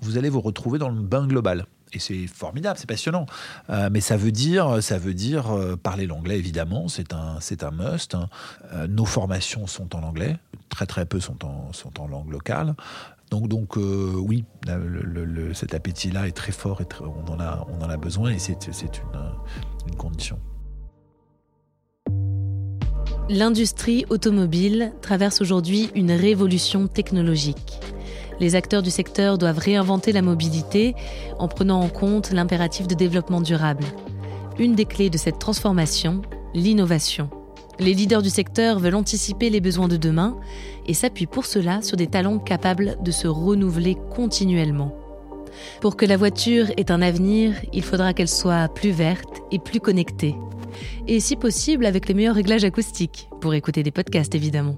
vous 0.00 0.18
allez 0.18 0.28
vous 0.28 0.40
retrouver 0.40 0.78
dans 0.78 0.90
le 0.90 1.02
bain 1.02 1.26
global 1.26 1.66
et 1.96 1.98
c'est 1.98 2.26
formidable, 2.26 2.78
c'est 2.78 2.88
passionnant. 2.88 3.26
Euh, 3.70 3.88
mais 3.90 4.00
ça 4.00 4.16
veut 4.16 4.32
dire, 4.32 4.82
ça 4.82 4.98
veut 4.98 5.14
dire 5.14 5.50
euh, 5.50 5.76
parler 5.76 6.06
l'anglais 6.06 6.38
évidemment, 6.38 6.88
c'est 6.88 7.12
un, 7.12 7.38
un 7.38 7.70
must. 7.70 8.14
Hein. 8.14 8.28
Euh, 8.72 8.86
nos 8.86 9.04
formations 9.04 9.66
sont 9.66 9.96
en 9.96 10.02
anglais, 10.02 10.36
très 10.68 10.86
très 10.86 11.06
peu 11.06 11.20
sont 11.20 11.44
en, 11.44 11.72
sont 11.72 12.00
en 12.00 12.06
langue 12.06 12.30
locale. 12.30 12.74
Donc, 13.30 13.48
donc 13.48 13.74
oui, 13.76 14.44
cet 15.52 15.74
appétit-là 15.74 16.28
est 16.28 16.36
très 16.36 16.52
fort 16.52 16.80
et 16.80 16.86
on, 17.00 17.32
en 17.32 17.40
a, 17.40 17.66
on 17.68 17.84
en 17.84 17.90
a 17.90 17.96
besoin 17.96 18.30
et 18.30 18.38
c'est, 18.38 18.72
c'est 18.72 18.98
une, 18.98 19.88
une 19.88 19.96
condition. 19.96 20.38
L'industrie 23.28 24.04
automobile 24.10 24.92
traverse 25.02 25.40
aujourd'hui 25.40 25.90
une 25.96 26.12
révolution 26.12 26.86
technologique. 26.86 27.80
Les 28.40 28.54
acteurs 28.54 28.82
du 28.82 28.90
secteur 28.90 29.38
doivent 29.38 29.58
réinventer 29.58 30.12
la 30.12 30.22
mobilité 30.22 30.94
en 31.38 31.48
prenant 31.48 31.80
en 31.80 31.88
compte 31.88 32.32
l'impératif 32.32 32.86
de 32.86 32.94
développement 32.94 33.40
durable. 33.40 33.84
Une 34.58 34.74
des 34.74 34.84
clés 34.84 35.10
de 35.10 35.18
cette 35.18 35.38
transformation, 35.38 36.22
l'innovation. 36.54 37.30
Les 37.78 37.92
leaders 37.92 38.22
du 38.22 38.30
secteur 38.30 38.78
veulent 38.78 38.94
anticiper 38.94 39.50
les 39.50 39.60
besoins 39.60 39.88
de 39.88 39.96
demain 39.96 40.36
et 40.86 40.94
s'appuient 40.94 41.26
pour 41.26 41.44
cela 41.44 41.82
sur 41.82 41.96
des 41.96 42.06
talents 42.06 42.38
capables 42.38 42.96
de 43.02 43.10
se 43.10 43.28
renouveler 43.28 43.96
continuellement. 44.14 44.96
Pour 45.80 45.96
que 45.96 46.06
la 46.06 46.16
voiture 46.16 46.70
ait 46.76 46.90
un 46.90 47.02
avenir, 47.02 47.54
il 47.72 47.82
faudra 47.82 48.12
qu'elle 48.14 48.28
soit 48.28 48.68
plus 48.68 48.90
verte 48.90 49.42
et 49.50 49.58
plus 49.58 49.80
connectée. 49.80 50.34
Et 51.06 51.20
si 51.20 51.36
possible 51.36 51.86
avec 51.86 52.08
les 52.08 52.14
meilleurs 52.14 52.34
réglages 52.34 52.64
acoustiques, 52.64 53.28
pour 53.40 53.54
écouter 53.54 53.82
des 53.82 53.90
podcasts 53.90 54.34
évidemment. 54.34 54.76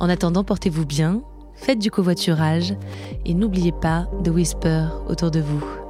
En 0.00 0.08
attendant, 0.08 0.44
portez-vous 0.44 0.86
bien, 0.86 1.22
faites 1.56 1.78
du 1.78 1.90
covoiturage 1.90 2.74
et 3.24 3.34
n'oubliez 3.34 3.72
pas 3.72 4.06
de 4.22 4.30
whisper 4.30 4.86
autour 5.08 5.30
de 5.30 5.40
vous. 5.40 5.85